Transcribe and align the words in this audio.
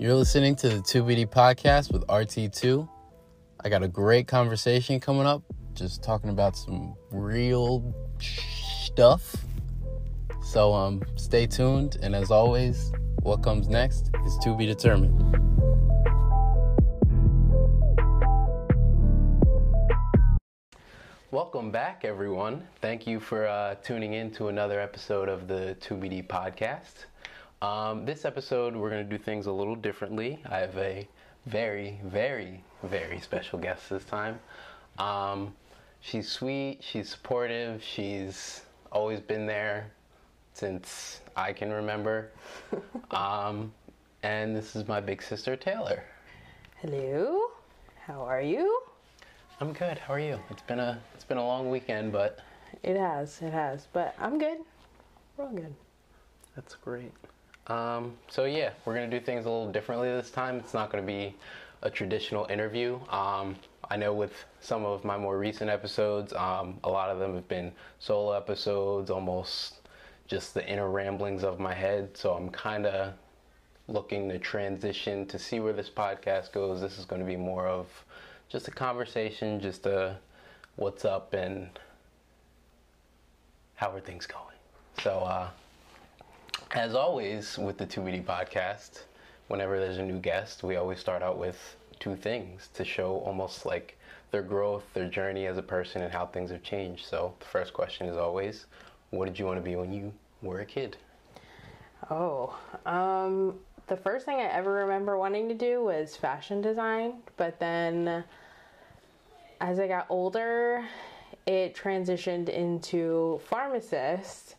You're 0.00 0.14
listening 0.14 0.56
to 0.56 0.70
the 0.70 0.76
2BD 0.76 1.26
podcast 1.26 1.92
with 1.92 2.06
RT2. 2.06 2.88
I 3.62 3.68
got 3.68 3.82
a 3.82 3.88
great 3.88 4.26
conversation 4.26 4.98
coming 4.98 5.26
up, 5.26 5.42
just 5.74 6.02
talking 6.02 6.30
about 6.30 6.56
some 6.56 6.94
real 7.10 7.94
stuff. 8.18 9.36
So 10.42 10.72
um 10.72 11.02
stay 11.16 11.46
tuned 11.46 11.98
and 12.02 12.16
as 12.16 12.30
always, 12.30 12.94
what 13.24 13.42
comes 13.42 13.68
next 13.68 14.10
is 14.24 14.38
to 14.38 14.56
be 14.56 14.64
determined. 14.64 15.20
Welcome 21.30 21.70
back, 21.70 22.06
everyone. 22.06 22.66
Thank 22.80 23.06
you 23.06 23.20
for 23.20 23.46
uh, 23.46 23.74
tuning 23.84 24.14
in 24.14 24.30
to 24.32 24.48
another 24.48 24.80
episode 24.80 25.28
of 25.28 25.46
the 25.46 25.76
2BD 25.82 26.26
podcast. 26.26 27.04
Um, 27.62 28.06
this 28.06 28.24
episode, 28.24 28.74
we're 28.74 28.88
going 28.88 29.06
to 29.06 29.18
do 29.18 29.22
things 29.22 29.44
a 29.44 29.52
little 29.52 29.76
differently. 29.76 30.38
I 30.48 30.60
have 30.60 30.74
a 30.78 31.06
very, 31.44 32.00
very, 32.02 32.64
very 32.82 33.20
special 33.20 33.58
guest 33.58 33.90
this 33.90 34.02
time. 34.04 34.40
Um, 34.98 35.54
she's 36.00 36.26
sweet, 36.26 36.78
she's 36.80 37.10
supportive, 37.10 37.82
she's 37.82 38.62
always 38.90 39.20
been 39.20 39.44
there 39.44 39.90
since 40.54 41.20
I 41.36 41.52
can 41.52 41.70
remember. 41.70 42.30
um, 43.10 43.74
and 44.22 44.56
this 44.56 44.74
is 44.74 44.88
my 44.88 45.00
big 45.00 45.20
sister, 45.22 45.54
Taylor. 45.54 46.02
Hello, 46.76 47.50
how 48.06 48.22
are 48.22 48.40
you? 48.40 48.80
I'm 49.60 49.74
good. 49.74 49.98
How 49.98 50.14
are 50.14 50.18
you? 50.18 50.40
It's 50.48 50.62
been 50.62 50.80
a 50.80 50.98
it's 51.14 51.24
been 51.24 51.36
a 51.36 51.46
long 51.46 51.68
weekend, 51.68 52.10
but 52.10 52.38
It 52.82 52.96
has, 52.96 53.42
it 53.42 53.52
has, 53.52 53.86
but 53.92 54.14
I'm 54.18 54.38
good. 54.38 54.60
We're 55.36 55.44
all 55.44 55.52
good. 55.52 55.74
That's 56.56 56.74
great. 56.76 57.12
Um, 57.66 58.16
so 58.28 58.44
yeah, 58.44 58.70
we're 58.84 58.94
gonna 58.94 59.10
do 59.10 59.20
things 59.20 59.46
a 59.46 59.50
little 59.50 59.70
differently 59.70 60.08
this 60.10 60.30
time. 60.30 60.56
It's 60.56 60.74
not 60.74 60.90
gonna 60.90 61.06
be 61.06 61.34
a 61.82 61.90
traditional 61.90 62.46
interview. 62.50 62.98
Um, 63.08 63.56
I 63.90 63.96
know 63.96 64.12
with 64.12 64.32
some 64.60 64.84
of 64.84 65.04
my 65.04 65.16
more 65.16 65.38
recent 65.38 65.70
episodes, 65.70 66.32
um, 66.32 66.78
a 66.84 66.90
lot 66.90 67.10
of 67.10 67.18
them 67.18 67.34
have 67.34 67.48
been 67.48 67.72
solo 67.98 68.32
episodes, 68.32 69.10
almost 69.10 69.80
just 70.26 70.54
the 70.54 70.66
inner 70.68 70.88
ramblings 70.88 71.42
of 71.42 71.58
my 71.58 71.74
head. 71.74 72.16
So 72.16 72.32
I'm 72.34 72.50
kind 72.50 72.86
of 72.86 73.14
looking 73.88 74.28
to 74.28 74.38
transition 74.38 75.26
to 75.26 75.38
see 75.38 75.58
where 75.58 75.72
this 75.72 75.90
podcast 75.90 76.52
goes. 76.52 76.80
This 76.80 76.98
is 76.98 77.04
going 77.04 77.20
to 77.20 77.26
be 77.26 77.36
more 77.36 77.66
of 77.66 77.86
just 78.48 78.68
a 78.68 78.70
conversation, 78.70 79.60
just 79.60 79.86
a 79.86 80.16
what's 80.76 81.04
up 81.04 81.34
and 81.34 81.68
how 83.74 83.90
are 83.90 84.00
things 84.00 84.26
going. 84.26 84.44
So, 85.02 85.18
uh, 85.20 85.48
as 86.72 86.94
always 86.94 87.58
with 87.58 87.78
the 87.78 87.86
2BD 87.86 88.24
podcast, 88.24 89.02
whenever 89.48 89.80
there's 89.80 89.98
a 89.98 90.02
new 90.02 90.18
guest, 90.20 90.62
we 90.62 90.76
always 90.76 91.00
start 91.00 91.22
out 91.22 91.36
with 91.36 91.76
two 91.98 92.14
things 92.14 92.68
to 92.74 92.84
show 92.84 93.16
almost 93.26 93.66
like 93.66 93.98
their 94.30 94.42
growth, 94.42 94.84
their 94.94 95.08
journey 95.08 95.46
as 95.46 95.58
a 95.58 95.62
person, 95.62 96.02
and 96.02 96.12
how 96.12 96.26
things 96.26 96.50
have 96.50 96.62
changed. 96.62 97.04
So, 97.06 97.34
the 97.40 97.46
first 97.46 97.72
question 97.72 98.06
is 98.06 98.16
always, 98.16 98.66
what 99.10 99.26
did 99.26 99.38
you 99.38 99.46
want 99.46 99.58
to 99.58 99.62
be 99.62 99.74
when 99.74 99.92
you 99.92 100.12
were 100.42 100.60
a 100.60 100.64
kid? 100.64 100.96
Oh, 102.08 102.56
um, 102.86 103.58
the 103.88 103.96
first 103.96 104.24
thing 104.24 104.38
I 104.38 104.44
ever 104.44 104.72
remember 104.72 105.18
wanting 105.18 105.48
to 105.48 105.54
do 105.54 105.82
was 105.82 106.14
fashion 106.14 106.60
design, 106.60 107.14
but 107.36 107.58
then 107.58 108.22
as 109.60 109.80
I 109.80 109.88
got 109.88 110.06
older, 110.08 110.84
it 111.46 111.74
transitioned 111.74 112.48
into 112.48 113.40
pharmacist. 113.48 114.54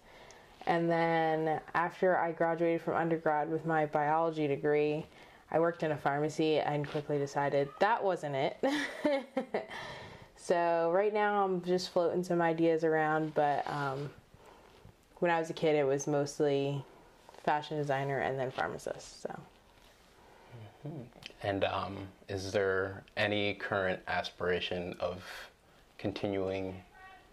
And 0.68 0.90
then 0.90 1.60
after 1.74 2.18
I 2.18 2.32
graduated 2.32 2.82
from 2.82 2.96
undergrad 2.96 3.50
with 3.50 3.66
my 3.66 3.86
biology 3.88 4.48
degree, 4.48 5.06
I 5.52 5.60
worked 5.60 5.84
in 5.84 5.92
a 5.92 5.98
pharmacy 5.98 6.60
and 6.60 6.88
quickly 6.88 7.18
decided 7.18 7.68
that 7.80 8.04
wasn't 8.04 8.36
it. 8.36 8.58
so 10.38 10.92
right 10.94 11.14
now 11.14 11.44
I'm 11.44 11.62
just 11.64 11.90
floating 11.90 12.24
some 12.24 12.42
ideas 12.42 12.84
around, 12.84 13.34
but 13.34 13.70
um, 13.70 14.10
when 15.20 15.30
I 15.32 15.40
was 15.40 15.50
a 15.50 15.54
kid, 15.54 15.76
it 15.76 15.84
was 15.84 16.08
mostly 16.08 16.84
fashion 17.44 17.78
designer 17.78 18.20
and 18.20 18.40
then 18.40 18.52
pharmacist. 18.52 19.24
So 19.24 19.40
And 21.44 21.64
um, 21.66 21.98
is 22.30 22.52
there 22.52 23.04
any 23.18 23.56
current 23.56 24.00
aspiration 24.08 24.96
of 25.00 25.24
continuing 25.98 26.82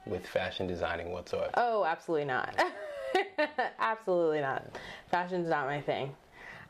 with 0.06 0.27
fashion 0.27 0.67
designing 0.67 1.12
whatsoever? 1.12 1.50
oh, 1.55 1.84
absolutely 1.84 2.25
not. 2.25 2.55
absolutely 3.78 4.41
not. 4.41 4.64
Fashion's 5.10 5.48
not 5.48 5.66
my 5.66 5.80
thing. 5.80 6.14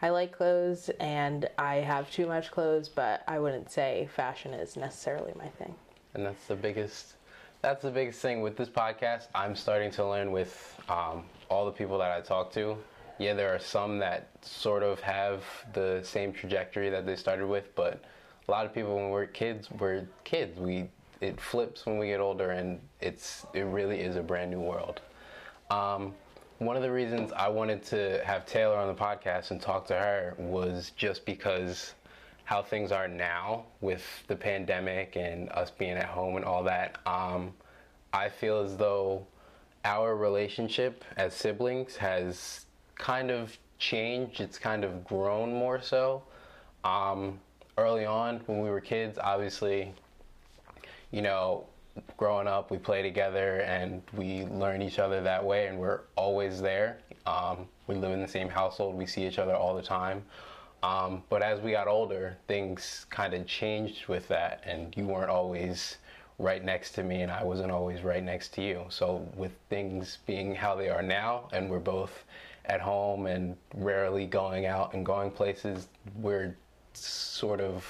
I 0.00 0.10
like 0.10 0.32
clothes 0.32 0.90
and 1.00 1.48
I 1.58 1.76
have 1.76 2.10
too 2.10 2.26
much 2.26 2.50
clothes, 2.50 2.88
but 2.88 3.22
I 3.26 3.38
wouldn't 3.38 3.70
say 3.70 4.08
fashion 4.14 4.54
is 4.54 4.76
necessarily 4.76 5.32
my 5.36 5.48
thing. 5.48 5.74
And 6.14 6.24
that's 6.24 6.46
the 6.46 6.54
biggest. 6.54 7.14
That's 7.62 7.82
the 7.82 7.90
biggest 7.90 8.20
thing 8.20 8.40
with 8.40 8.56
this 8.56 8.68
podcast. 8.68 9.26
I'm 9.34 9.56
starting 9.56 9.90
to 9.92 10.08
learn 10.08 10.30
with 10.30 10.80
um, 10.88 11.24
all 11.48 11.66
the 11.66 11.72
people 11.72 11.98
that 11.98 12.12
I 12.12 12.20
talk 12.20 12.52
to. 12.52 12.76
Yeah, 13.18 13.34
there 13.34 13.52
are 13.52 13.58
some 13.58 13.98
that 13.98 14.28
sort 14.42 14.84
of 14.84 15.00
have 15.00 15.42
the 15.72 16.00
same 16.04 16.32
trajectory 16.32 16.88
that 16.90 17.04
they 17.04 17.16
started 17.16 17.48
with, 17.48 17.74
but 17.74 18.00
a 18.46 18.50
lot 18.50 18.64
of 18.64 18.72
people 18.72 18.94
when 18.94 19.10
we're 19.10 19.26
kids, 19.26 19.68
we're 19.72 20.06
kids. 20.22 20.60
We 20.60 20.88
it 21.20 21.40
flips 21.40 21.84
when 21.84 21.98
we 21.98 22.06
get 22.06 22.20
older, 22.20 22.50
and 22.50 22.80
it's 23.00 23.44
it 23.52 23.62
really 23.62 24.00
is 24.00 24.14
a 24.14 24.22
brand 24.22 24.52
new 24.52 24.60
world. 24.60 25.00
Um, 25.70 26.14
one 26.58 26.76
of 26.76 26.82
the 26.82 26.90
reasons 26.90 27.32
I 27.32 27.48
wanted 27.48 27.84
to 27.86 28.20
have 28.24 28.44
Taylor 28.44 28.76
on 28.76 28.88
the 28.88 28.94
podcast 28.94 29.52
and 29.52 29.60
talk 29.60 29.86
to 29.88 29.94
her 29.94 30.34
was 30.38 30.90
just 30.96 31.24
because 31.24 31.94
how 32.44 32.62
things 32.62 32.90
are 32.90 33.06
now 33.06 33.64
with 33.80 34.02
the 34.26 34.34
pandemic 34.34 35.16
and 35.16 35.50
us 35.50 35.70
being 35.70 35.92
at 35.92 36.06
home 36.06 36.36
and 36.36 36.44
all 36.44 36.64
that. 36.64 36.98
Um, 37.06 37.52
I 38.12 38.28
feel 38.28 38.60
as 38.60 38.76
though 38.76 39.26
our 39.84 40.16
relationship 40.16 41.04
as 41.16 41.34
siblings 41.34 41.96
has 41.96 42.64
kind 42.96 43.30
of 43.30 43.56
changed. 43.78 44.40
It's 44.40 44.58
kind 44.58 44.82
of 44.82 45.04
grown 45.04 45.52
more 45.52 45.80
so. 45.80 46.22
Um, 46.84 47.38
early 47.76 48.04
on, 48.04 48.40
when 48.46 48.60
we 48.60 48.70
were 48.70 48.80
kids, 48.80 49.18
obviously, 49.22 49.92
you 51.12 51.22
know, 51.22 51.66
growing 52.16 52.46
up, 52.46 52.70
we 52.70 52.78
play 52.78 53.02
together 53.02 53.60
and 53.60 54.02
we 54.14 54.44
learn 54.44 54.82
each 54.82 54.98
other 54.98 55.20
that 55.22 55.44
way, 55.44 55.66
and 55.66 55.78
we're 55.78 56.00
always 56.16 56.60
there. 56.60 56.98
Um, 57.26 57.66
we 57.86 57.94
live 57.94 58.12
in 58.12 58.20
the 58.20 58.28
same 58.28 58.48
household, 58.48 58.94
we 58.94 59.06
see 59.06 59.26
each 59.26 59.38
other 59.38 59.54
all 59.54 59.74
the 59.74 59.82
time. 59.82 60.22
Um, 60.82 61.22
but 61.28 61.42
as 61.42 61.60
we 61.60 61.72
got 61.72 61.88
older, 61.88 62.36
things 62.46 63.06
kind 63.10 63.34
of 63.34 63.46
changed 63.46 64.06
with 64.06 64.28
that, 64.28 64.62
and 64.64 64.96
you 64.96 65.04
weren't 65.04 65.30
always 65.30 65.98
right 66.38 66.64
next 66.64 66.92
to 66.92 67.02
me, 67.02 67.22
and 67.22 67.32
I 67.32 67.42
wasn't 67.42 67.72
always 67.72 68.02
right 68.02 68.22
next 68.22 68.54
to 68.54 68.62
you. 68.62 68.84
So, 68.88 69.28
with 69.36 69.52
things 69.70 70.18
being 70.26 70.54
how 70.54 70.76
they 70.76 70.88
are 70.88 71.02
now, 71.02 71.48
and 71.52 71.68
we're 71.68 71.80
both 71.80 72.24
at 72.66 72.80
home 72.80 73.26
and 73.26 73.56
rarely 73.74 74.26
going 74.26 74.66
out 74.66 74.94
and 74.94 75.04
going 75.04 75.30
places, 75.30 75.88
we're 76.16 76.56
sort 76.92 77.60
of 77.60 77.84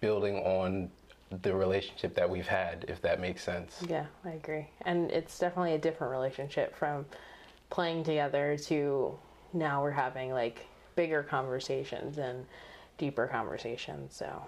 building 0.00 0.36
on 0.36 0.90
the 1.42 1.54
relationship 1.54 2.14
that 2.14 2.28
we've 2.28 2.46
had, 2.46 2.84
if 2.88 3.02
that 3.02 3.20
makes 3.20 3.42
sense. 3.42 3.82
Yeah, 3.88 4.06
I 4.24 4.30
agree. 4.30 4.68
And 4.82 5.10
it's 5.10 5.38
definitely 5.38 5.74
a 5.74 5.78
different 5.78 6.10
relationship 6.10 6.74
from 6.74 7.06
playing 7.70 8.04
together 8.04 8.56
to 8.56 9.18
now 9.52 9.82
we're 9.82 9.90
having 9.90 10.32
like 10.32 10.66
bigger 10.96 11.22
conversations 11.22 12.18
and 12.18 12.46
deeper 12.96 13.26
conversations. 13.26 14.14
So 14.14 14.42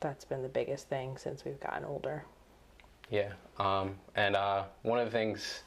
that's 0.00 0.24
been 0.24 0.42
the 0.42 0.48
biggest 0.48 0.88
thing 0.88 1.16
since 1.16 1.44
we've 1.44 1.60
gotten 1.60 1.84
older. 1.84 2.24
Yeah. 3.10 3.32
Um, 3.58 3.96
and 4.14 4.36
uh, 4.36 4.64
one 4.82 4.98
of 4.98 5.04
the 5.04 5.10
things 5.10 5.62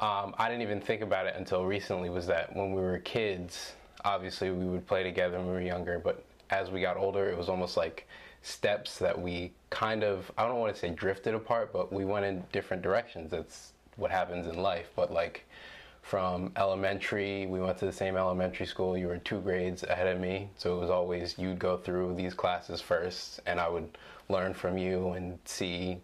um, 0.00 0.34
I 0.38 0.48
didn't 0.48 0.62
even 0.62 0.80
think 0.80 1.02
about 1.02 1.26
it 1.26 1.34
until 1.36 1.66
recently 1.66 2.08
was 2.08 2.26
that 2.26 2.56
when 2.56 2.72
we 2.72 2.80
were 2.80 2.98
kids, 3.00 3.74
obviously 4.04 4.50
we 4.50 4.64
would 4.64 4.86
play 4.86 5.02
together 5.02 5.36
when 5.36 5.46
we 5.46 5.52
were 5.52 5.60
younger, 5.60 5.98
but 5.98 6.24
as 6.48 6.70
we 6.70 6.80
got 6.80 6.96
older, 6.96 7.28
it 7.28 7.36
was 7.36 7.50
almost 7.50 7.76
like 7.76 8.08
steps 8.42 8.98
that 8.98 9.20
we 9.20 9.52
kind 9.70 10.02
of, 10.02 10.30
I 10.38 10.46
don't 10.46 10.58
want 10.58 10.74
to 10.74 10.80
say 10.80 10.90
drifted 10.90 11.34
apart, 11.34 11.72
but 11.72 11.92
we 11.92 12.04
went 12.04 12.24
in 12.24 12.42
different 12.52 12.82
directions. 12.82 13.30
That's 13.30 13.72
what 13.96 14.10
happens 14.10 14.46
in 14.46 14.60
life. 14.60 14.90
But 14.96 15.12
like 15.12 15.44
from 16.02 16.52
elementary, 16.56 17.46
we 17.46 17.60
went 17.60 17.78
to 17.78 17.86
the 17.86 17.92
same 17.92 18.16
elementary 18.16 18.66
school. 18.66 18.96
You 18.96 19.08
were 19.08 19.18
two 19.18 19.40
grades 19.40 19.82
ahead 19.84 20.06
of 20.06 20.20
me. 20.20 20.48
So 20.56 20.76
it 20.76 20.80
was 20.80 20.90
always 20.90 21.38
you'd 21.38 21.58
go 21.58 21.76
through 21.76 22.14
these 22.14 22.34
classes 22.34 22.80
first, 22.80 23.40
and 23.46 23.60
I 23.60 23.68
would 23.68 23.98
learn 24.28 24.54
from 24.54 24.78
you 24.78 25.10
and 25.10 25.38
see 25.44 25.98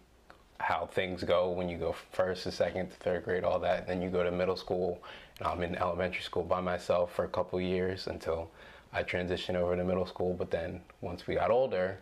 how 0.59 0.87
things 0.87 1.23
go 1.23 1.51
when 1.51 1.69
you 1.69 1.77
go 1.77 1.95
first 2.11 2.43
to 2.43 2.51
second 2.51 2.89
to 2.89 2.95
third 2.97 3.23
grade, 3.23 3.43
all 3.43 3.59
that. 3.59 3.79
And 3.79 3.87
then 3.87 4.01
you 4.01 4.09
go 4.09 4.23
to 4.23 4.31
middle 4.31 4.57
school, 4.57 5.01
and 5.39 5.47
I'm 5.47 5.61
in 5.63 5.75
elementary 5.75 6.23
school 6.23 6.43
by 6.43 6.61
myself 6.61 7.13
for 7.13 7.25
a 7.25 7.29
couple 7.29 7.59
years 7.59 8.07
until 8.07 8.51
I 8.93 9.03
transitioned 9.03 9.55
over 9.55 9.75
to 9.75 9.83
middle 9.83 10.05
school. 10.05 10.33
But 10.33 10.51
then 10.51 10.81
once 11.01 11.27
we 11.27 11.35
got 11.35 11.51
older, 11.51 11.99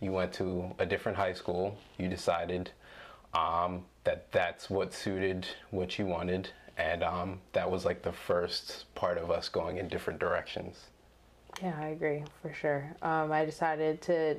you 0.00 0.12
went 0.12 0.32
to 0.34 0.74
a 0.78 0.86
different 0.86 1.18
high 1.18 1.32
school. 1.32 1.76
You 1.98 2.08
decided 2.08 2.70
um, 3.34 3.84
that 4.04 4.30
that's 4.32 4.70
what 4.70 4.92
suited 4.92 5.46
what 5.70 5.98
you 5.98 6.06
wanted, 6.06 6.50
and 6.76 7.02
um, 7.02 7.40
that 7.52 7.70
was 7.70 7.84
like 7.84 8.02
the 8.02 8.12
first 8.12 8.84
part 8.94 9.18
of 9.18 9.30
us 9.30 9.48
going 9.48 9.78
in 9.78 9.88
different 9.88 10.20
directions. 10.20 10.86
Yeah, 11.62 11.74
I 11.80 11.88
agree 11.88 12.24
for 12.40 12.52
sure. 12.52 12.88
Um, 13.02 13.32
I 13.32 13.44
decided 13.44 14.00
to 14.02 14.36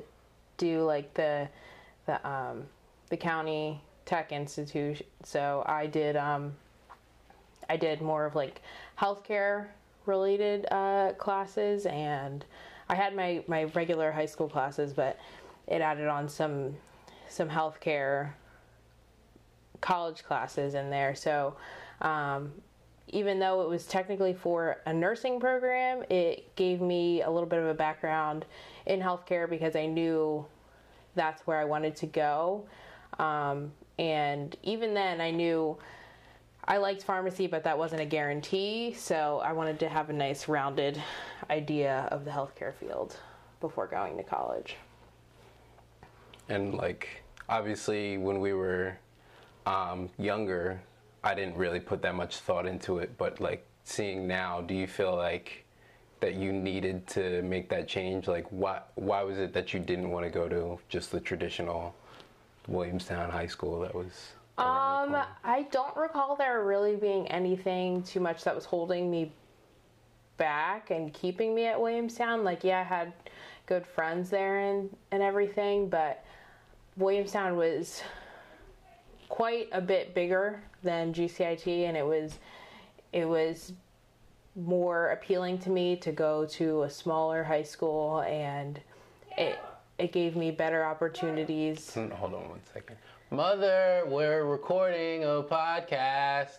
do 0.56 0.82
like 0.82 1.12
the 1.14 1.48
the 2.06 2.26
um, 2.28 2.64
the 3.08 3.16
county 3.16 3.80
tech 4.06 4.32
institute. 4.32 5.06
So 5.24 5.62
I 5.66 5.86
did 5.86 6.16
um, 6.16 6.54
I 7.68 7.76
did 7.76 8.00
more 8.00 8.24
of 8.24 8.34
like 8.34 8.62
healthcare 8.98 9.66
related 10.06 10.66
uh, 10.70 11.12
classes, 11.18 11.86
and 11.86 12.44
I 12.88 12.94
had 12.94 13.14
my 13.14 13.44
my 13.46 13.64
regular 13.64 14.10
high 14.10 14.26
school 14.26 14.48
classes, 14.48 14.92
but 14.92 15.18
it 15.70 15.80
added 15.80 16.08
on 16.08 16.28
some 16.28 16.76
some 17.28 17.48
healthcare 17.48 18.32
college 19.80 20.24
classes 20.24 20.74
in 20.74 20.90
there. 20.90 21.14
So 21.14 21.56
um, 22.02 22.52
even 23.08 23.38
though 23.38 23.62
it 23.62 23.68
was 23.68 23.86
technically 23.86 24.34
for 24.34 24.78
a 24.86 24.92
nursing 24.92 25.40
program, 25.40 26.04
it 26.10 26.54
gave 26.56 26.80
me 26.80 27.22
a 27.22 27.30
little 27.30 27.48
bit 27.48 27.60
of 27.60 27.66
a 27.66 27.74
background 27.74 28.44
in 28.86 29.00
healthcare 29.00 29.48
because 29.48 29.76
I 29.76 29.86
knew 29.86 30.44
that's 31.14 31.46
where 31.46 31.58
I 31.58 31.64
wanted 31.64 31.96
to 31.96 32.06
go. 32.06 32.64
Um, 33.18 33.72
and 33.98 34.56
even 34.62 34.94
then, 34.94 35.20
I 35.20 35.30
knew 35.30 35.76
I 36.64 36.78
liked 36.78 37.02
pharmacy, 37.02 37.46
but 37.46 37.64
that 37.64 37.76
wasn't 37.76 38.00
a 38.00 38.06
guarantee. 38.06 38.94
So 38.94 39.40
I 39.44 39.52
wanted 39.52 39.78
to 39.80 39.88
have 39.88 40.10
a 40.10 40.12
nice, 40.12 40.48
rounded 40.48 41.00
idea 41.48 42.08
of 42.10 42.24
the 42.24 42.30
healthcare 42.30 42.74
field 42.74 43.16
before 43.60 43.86
going 43.86 44.16
to 44.16 44.22
college. 44.22 44.76
And 46.50 46.74
like, 46.74 47.22
obviously, 47.48 48.18
when 48.18 48.40
we 48.40 48.52
were 48.52 48.98
um, 49.66 50.10
younger, 50.18 50.80
I 51.24 51.34
didn't 51.34 51.56
really 51.56 51.80
put 51.80 52.02
that 52.02 52.14
much 52.14 52.38
thought 52.38 52.66
into 52.66 52.98
it. 52.98 53.16
But 53.16 53.40
like, 53.40 53.64
seeing 53.84 54.26
now, 54.26 54.60
do 54.60 54.74
you 54.74 54.86
feel 54.86 55.16
like 55.16 55.64
that 56.18 56.34
you 56.34 56.52
needed 56.52 57.06
to 57.08 57.40
make 57.42 57.68
that 57.70 57.88
change? 57.88 58.28
Like, 58.28 58.46
why 58.50 58.82
why 58.96 59.22
was 59.22 59.38
it 59.38 59.52
that 59.54 59.72
you 59.72 59.80
didn't 59.80 60.10
want 60.10 60.26
to 60.26 60.30
go 60.30 60.48
to 60.48 60.78
just 60.88 61.12
the 61.12 61.20
traditional 61.20 61.94
Williamstown 62.68 63.30
High 63.30 63.46
School 63.46 63.80
that 63.80 63.94
was? 63.94 64.32
Um. 64.58 65.16
I 65.42 65.62
don't 65.70 65.96
recall 65.96 66.36
there 66.36 66.62
really 66.64 66.96
being 66.96 67.26
anything 67.28 68.02
too 68.02 68.20
much 68.20 68.44
that 68.44 68.54
was 68.54 68.64
holding 68.64 69.10
me 69.10 69.32
back 70.36 70.90
and 70.90 71.12
keeping 71.12 71.54
me 71.54 71.66
at 71.66 71.80
Williamstown. 71.80 72.44
Like, 72.44 72.64
yeah, 72.64 72.80
I 72.80 72.82
had 72.82 73.12
good 73.66 73.86
friends 73.86 74.30
there 74.30 74.58
and, 74.58 74.94
and 75.12 75.22
everything, 75.22 75.88
but 75.88 76.24
Williamstown 76.96 77.56
was 77.56 78.02
quite 79.28 79.68
a 79.72 79.80
bit 79.80 80.14
bigger 80.14 80.62
than 80.82 81.12
GCIT, 81.12 81.66
and 81.88 81.96
it 81.96 82.04
was 82.04 82.38
it 83.12 83.24
was 83.24 83.72
more 84.56 85.10
appealing 85.10 85.58
to 85.58 85.70
me 85.70 85.96
to 85.96 86.12
go 86.12 86.44
to 86.44 86.82
a 86.82 86.90
smaller 86.90 87.42
high 87.44 87.62
school, 87.62 88.20
and 88.22 88.80
it 89.38 89.58
it 89.98 90.12
gave 90.12 90.36
me 90.36 90.50
better 90.50 90.84
opportunities. 90.84 91.94
Hold 91.94 92.34
on 92.34 92.48
one 92.48 92.60
second. 92.72 92.96
Mother, 93.30 94.02
we're 94.06 94.44
recording 94.44 95.22
a 95.24 95.42
podcast. 95.42 96.58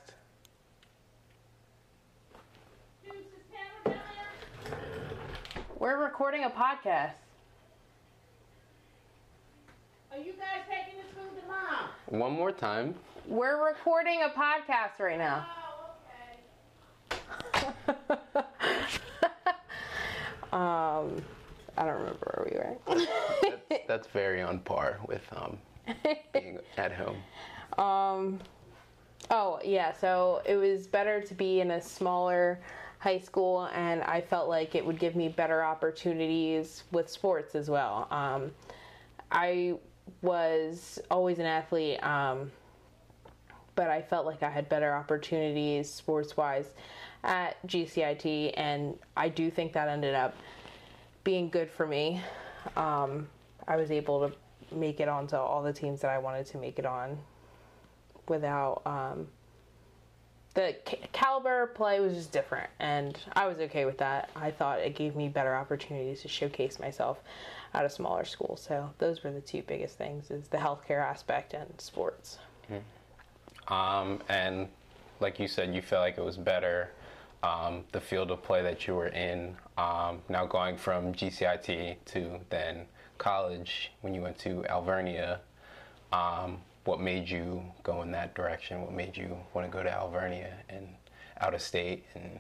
We're 5.77 6.01
recording 6.01 6.44
a 6.44 6.50
podcast. 6.50 7.13
Are 10.12 10.18
you 10.18 10.34
guys 10.34 10.63
taking 10.69 11.00
this 11.00 11.08
food 11.16 11.42
to 11.42 11.48
mom? 11.48 12.19
One 12.19 12.34
more 12.34 12.52
time. 12.52 12.96
We're 13.28 13.66
recording 13.66 14.19
a 14.24 14.30
podcast 14.30 15.00
right 15.00 15.18
now. 15.18 15.48
Oh, 17.56 17.69
okay. 17.94 18.38
Um, 20.52 21.24
I 21.78 21.86
don't 21.86 22.00
remember 22.00 22.34
where 22.36 22.48
we 22.52 22.58
were. 22.58 23.08
That's, 23.69 23.84
that's 23.88 24.08
very 24.08 24.42
on 24.42 24.60
par 24.60 25.00
with 25.08 25.22
um, 25.34 25.58
being 26.34 26.60
at 26.75 26.92
home. 26.92 27.16
Um, 27.78 28.40
oh 29.30 29.62
yeah, 29.63 29.94
so 29.94 30.42
it 30.46 30.58
was 30.58 30.88
better 30.88 31.22
to 31.22 31.34
be 31.34 31.62
in 31.62 31.72
a 31.72 31.81
smaller 31.81 32.60
high 33.00 33.19
school, 33.19 33.69
and 33.74 34.02
I 34.04 34.19
felt 34.19 34.50
like 34.50 34.75
it 34.75 34.86
would 34.86 35.00
give 35.00 35.16
me 35.16 35.30
better 35.30 35.63
opportunities 35.63 36.84
with 36.92 37.10
sports 37.10 37.56
as 37.56 37.69
well. 37.69 38.10
Um, 38.12 38.52
I 39.31 39.75
was 40.22 41.00
always 41.10 41.40
an 41.40 41.46
athlete, 41.46 42.04
um, 42.04 42.52
but 43.75 43.88
I 43.88 44.02
felt 44.02 44.25
like 44.25 44.44
I 44.44 44.50
had 44.50 44.69
better 44.69 44.94
opportunities 44.94 45.90
sports 45.90 46.36
wise 46.38 46.68
at 47.24 47.66
GCIT, 47.68 48.54
and 48.56 48.98
I 49.16 49.30
do 49.30 49.50
think 49.50 49.74
that 49.74 49.88
ended 49.88 50.16
up 50.16 50.36
being 51.24 51.50
good 51.50 51.69
for 51.69 51.86
me. 51.86 52.22
Um, 52.75 53.28
I 53.68 53.75
was 53.75 53.92
able 53.92 54.28
to 54.28 54.75
make 54.75 55.00
it 55.00 55.08
onto 55.08 55.36
all 55.36 55.62
the 55.62 55.74
teams 55.74 56.02
that 56.02 56.12
I 56.12 56.18
wanted 56.18 56.46
to 56.48 56.58
make 56.58 56.80
it 56.80 56.86
on 56.86 57.18
without 58.28 58.81
um, 58.86 59.28
the 60.54 60.75
ca- 60.86 61.08
caliber 61.12 61.68
play 61.68 62.00
was 62.00 62.13
just 62.13 62.31
different, 62.31 62.69
and 62.80 63.18
I 63.34 63.48
was 63.48 63.60
okay 63.60 63.86
with 63.86 63.98
that. 64.00 64.30
I 64.36 64.52
thought 64.52 64.80
it 64.80 64.96
gave 64.96 65.16
me 65.16 65.30
better 65.30 65.56
opportunities 65.56 66.22
to 66.22 66.28
showcase 66.28 66.80
myself 66.80 67.19
at 67.74 67.86
a 67.86 67.90
smaller 67.90 68.26
school. 68.26 68.58
So 68.58 68.92
those 68.98 69.24
were 69.24 69.32
the 69.32 69.42
two 69.42 69.64
biggest 69.64 69.98
things: 69.98 70.32
is 70.32 70.48
the 70.48 70.58
healthcare 70.58 71.02
aspect 71.02 71.54
and 71.54 71.70
sports. 71.80 72.38
Um, 73.68 74.20
and 74.28 74.68
like 75.20 75.40
you 75.40 75.48
said, 75.48 75.74
you 75.74 75.82
felt 75.82 76.02
like 76.02 76.18
it 76.18 76.24
was 76.24 76.38
better 76.38 76.92
um, 77.44 77.84
the 77.92 78.02
field 78.02 78.32
of 78.32 78.44
play 78.44 78.62
that 78.62 78.88
you 78.88 78.96
were 78.96 79.08
in. 79.08 79.56
Um, 79.78 80.22
now 80.30 80.46
going 80.46 80.78
from 80.78 81.14
GCIT 81.14 81.98
to 82.06 82.40
then 82.50 82.86
college 83.18 83.92
when 84.02 84.14
you 84.14 84.22
went 84.22 84.38
to 84.40 84.66
Alvernia, 84.70 85.40
um, 86.12 86.60
what 86.84 87.00
made 87.00 87.30
you 87.30 87.64
go 87.84 88.02
in 88.02 88.12
that 88.12 88.34
direction? 88.36 88.82
What 88.82 88.94
made 88.94 89.16
you 89.16 89.38
want 89.54 89.70
to 89.70 89.76
go 89.76 89.84
to 89.84 89.90
Alvernia 89.90 90.54
and 90.70 90.88
out 91.40 91.54
of 91.54 91.62
state 91.62 92.06
and 92.16 92.40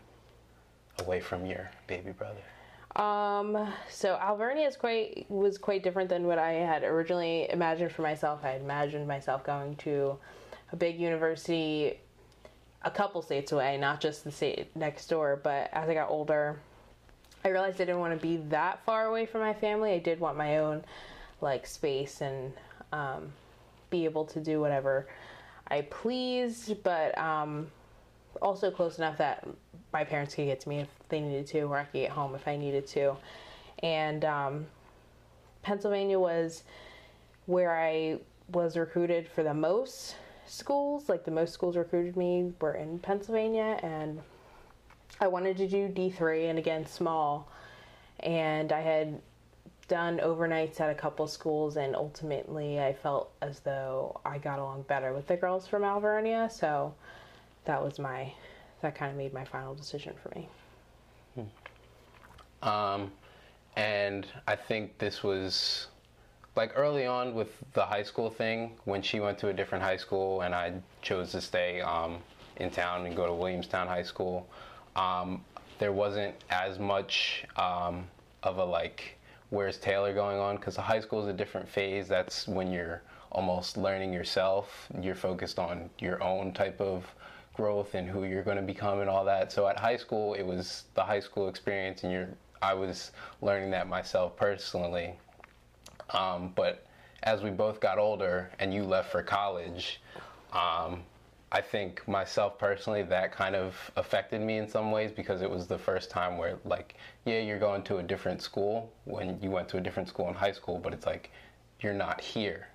away 0.99 1.19
from 1.19 1.45
your 1.45 1.69
baby 1.87 2.11
brother? 2.11 2.41
Um, 2.95 3.71
so 3.89 4.17
Alvernia 4.19 4.67
is 4.67 4.75
quite 4.75 5.25
was 5.29 5.57
quite 5.57 5.83
different 5.83 6.09
than 6.09 6.25
what 6.25 6.37
I 6.37 6.53
had 6.53 6.83
originally 6.83 7.49
imagined 7.49 7.91
for 7.91 8.01
myself. 8.01 8.41
I 8.43 8.49
had 8.49 8.61
imagined 8.61 9.07
myself 9.07 9.43
going 9.43 9.75
to 9.77 10.17
a 10.71 10.75
big 10.75 10.99
university 10.99 11.99
a 12.83 12.91
couple 12.91 13.21
states 13.21 13.51
away, 13.51 13.77
not 13.77 14.01
just 14.01 14.23
the 14.23 14.31
state 14.31 14.75
next 14.75 15.07
door. 15.07 15.39
But 15.41 15.69
as 15.71 15.87
I 15.87 15.93
got 15.93 16.09
older, 16.09 16.59
I 17.45 17.49
realized 17.49 17.75
I 17.79 17.85
didn't 17.85 17.99
want 17.99 18.19
to 18.19 18.21
be 18.21 18.37
that 18.49 18.83
far 18.85 19.05
away 19.05 19.25
from 19.25 19.41
my 19.41 19.53
family. 19.53 19.93
I 19.93 19.99
did 19.99 20.19
want 20.19 20.37
my 20.37 20.57
own 20.57 20.83
like 21.39 21.65
space 21.65 22.21
and 22.21 22.53
um, 22.91 23.31
be 23.89 24.05
able 24.05 24.25
to 24.25 24.39
do 24.39 24.59
whatever 24.59 25.07
I 25.67 25.81
pleased, 25.81 26.83
but 26.83 27.17
um, 27.17 27.71
also 28.41 28.71
close 28.71 28.97
enough 28.97 29.17
that 29.17 29.47
my 29.93 30.03
parents 30.03 30.35
could 30.35 30.45
get 30.45 30.59
to 30.61 30.69
me 30.69 30.79
if 30.79 30.87
they 31.09 31.19
needed 31.19 31.47
to, 31.47 31.61
or 31.61 31.77
I 31.77 31.83
could 31.83 32.01
get 32.01 32.11
home 32.11 32.35
if 32.35 32.47
I 32.47 32.55
needed 32.55 32.87
to. 32.87 33.15
And 33.83 34.23
um, 34.25 34.65
Pennsylvania 35.63 36.19
was 36.19 36.63
where 37.45 37.77
I 37.77 38.19
was 38.51 38.77
recruited 38.77 39.27
for 39.27 39.43
the 39.43 39.53
most 39.53 40.15
schools. 40.45 41.09
Like 41.09 41.25
the 41.25 41.31
most 41.31 41.53
schools 41.53 41.75
recruited 41.75 42.15
me 42.15 42.53
were 42.59 42.73
in 42.73 42.99
Pennsylvania, 42.99 43.79
and 43.81 44.21
I 45.19 45.27
wanted 45.27 45.57
to 45.57 45.67
do 45.67 45.87
D3 45.87 46.49
and 46.49 46.59
again 46.59 46.85
small. 46.85 47.49
And 48.19 48.71
I 48.71 48.81
had 48.81 49.19
done 49.87 50.19
overnights 50.19 50.79
at 50.79 50.89
a 50.89 50.95
couple 50.95 51.27
schools, 51.27 51.75
and 51.75 51.95
ultimately 51.95 52.79
I 52.79 52.93
felt 52.93 53.31
as 53.41 53.59
though 53.59 54.21
I 54.23 54.37
got 54.37 54.59
along 54.59 54.83
better 54.83 55.13
with 55.13 55.27
the 55.27 55.35
girls 55.35 55.67
from 55.67 55.83
Alvernia. 55.83 56.49
So 56.49 56.93
that 57.65 57.83
was 57.83 57.99
my 57.99 58.31
that 58.81 58.95
kind 58.95 59.11
of 59.11 59.17
made 59.17 59.33
my 59.33 59.45
final 59.45 59.75
decision 59.75 60.13
for 60.21 60.29
me. 60.37 60.49
Um, 62.63 63.11
and 63.75 64.27
I 64.47 64.55
think 64.55 64.97
this 64.97 65.23
was 65.23 65.87
like 66.55 66.73
early 66.75 67.05
on 67.05 67.33
with 67.33 67.49
the 67.73 67.85
high 67.85 68.03
school 68.03 68.29
thing 68.29 68.73
when 68.85 69.01
she 69.01 69.19
went 69.19 69.37
to 69.39 69.47
a 69.47 69.53
different 69.53 69.83
high 69.83 69.97
school 69.97 70.41
and 70.41 70.53
I 70.53 70.73
chose 71.01 71.31
to 71.31 71.41
stay 71.41 71.81
um, 71.81 72.17
in 72.57 72.69
town 72.69 73.05
and 73.05 73.15
go 73.15 73.25
to 73.25 73.33
Williamstown 73.33 73.87
High 73.87 74.03
School. 74.03 74.47
Um, 74.95 75.43
there 75.79 75.93
wasn't 75.93 76.35
as 76.49 76.77
much 76.77 77.45
um, 77.55 78.05
of 78.43 78.57
a 78.57 78.65
like, 78.65 79.17
where's 79.49 79.77
Taylor 79.77 80.13
going 80.13 80.37
on? 80.37 80.57
Because 80.57 80.75
the 80.75 80.81
high 80.81 80.99
school 80.99 81.21
is 81.21 81.27
a 81.27 81.33
different 81.33 81.67
phase. 81.67 82.07
That's 82.07 82.47
when 82.47 82.71
you're 82.71 83.01
almost 83.31 83.77
learning 83.77 84.13
yourself. 84.13 84.87
You're 85.01 85.15
focused 85.15 85.57
on 85.57 85.89
your 85.99 86.21
own 86.21 86.51
type 86.51 86.79
of 86.81 87.05
growth 87.53 87.95
and 87.95 88.07
who 88.07 88.23
you're 88.23 88.43
going 88.43 88.57
to 88.57 88.63
become 88.63 88.99
and 88.99 89.09
all 89.09 89.25
that. 89.25 89.51
So 89.51 89.67
at 89.67 89.77
high 89.77 89.97
school, 89.97 90.33
it 90.33 90.43
was 90.43 90.85
the 90.93 91.03
high 91.03 91.19
school 91.19 91.47
experience, 91.47 92.03
and 92.03 92.11
you're 92.11 92.29
I 92.61 92.75
was 92.75 93.11
learning 93.41 93.71
that 93.71 93.87
myself 93.87 94.35
personally. 94.37 95.13
Um, 96.11 96.53
but 96.55 96.85
as 97.23 97.41
we 97.41 97.49
both 97.49 97.79
got 97.79 97.97
older 97.97 98.51
and 98.59 98.73
you 98.73 98.83
left 98.83 99.11
for 99.11 99.23
college, 99.23 99.99
um, 100.53 101.03
I 101.51 101.59
think 101.59 102.07
myself 102.07 102.57
personally, 102.57 103.03
that 103.03 103.31
kind 103.31 103.55
of 103.55 103.75
affected 103.95 104.41
me 104.41 104.57
in 104.57 104.67
some 104.69 104.91
ways 104.91 105.11
because 105.11 105.41
it 105.41 105.49
was 105.49 105.67
the 105.67 105.77
first 105.77 106.09
time 106.09 106.37
where, 106.37 106.57
like, 106.65 106.95
yeah, 107.25 107.39
you're 107.39 107.59
going 107.59 107.83
to 107.83 107.97
a 107.97 108.03
different 108.03 108.41
school 108.41 108.91
when 109.05 109.37
you 109.41 109.49
went 109.49 109.67
to 109.69 109.77
a 109.77 109.81
different 109.81 110.07
school 110.07 110.27
in 110.29 110.33
high 110.33 110.51
school, 110.53 110.77
but 110.77 110.93
it's 110.93 111.05
like 111.05 111.31
you're 111.81 111.93
not 111.93 112.21
here. 112.21 112.67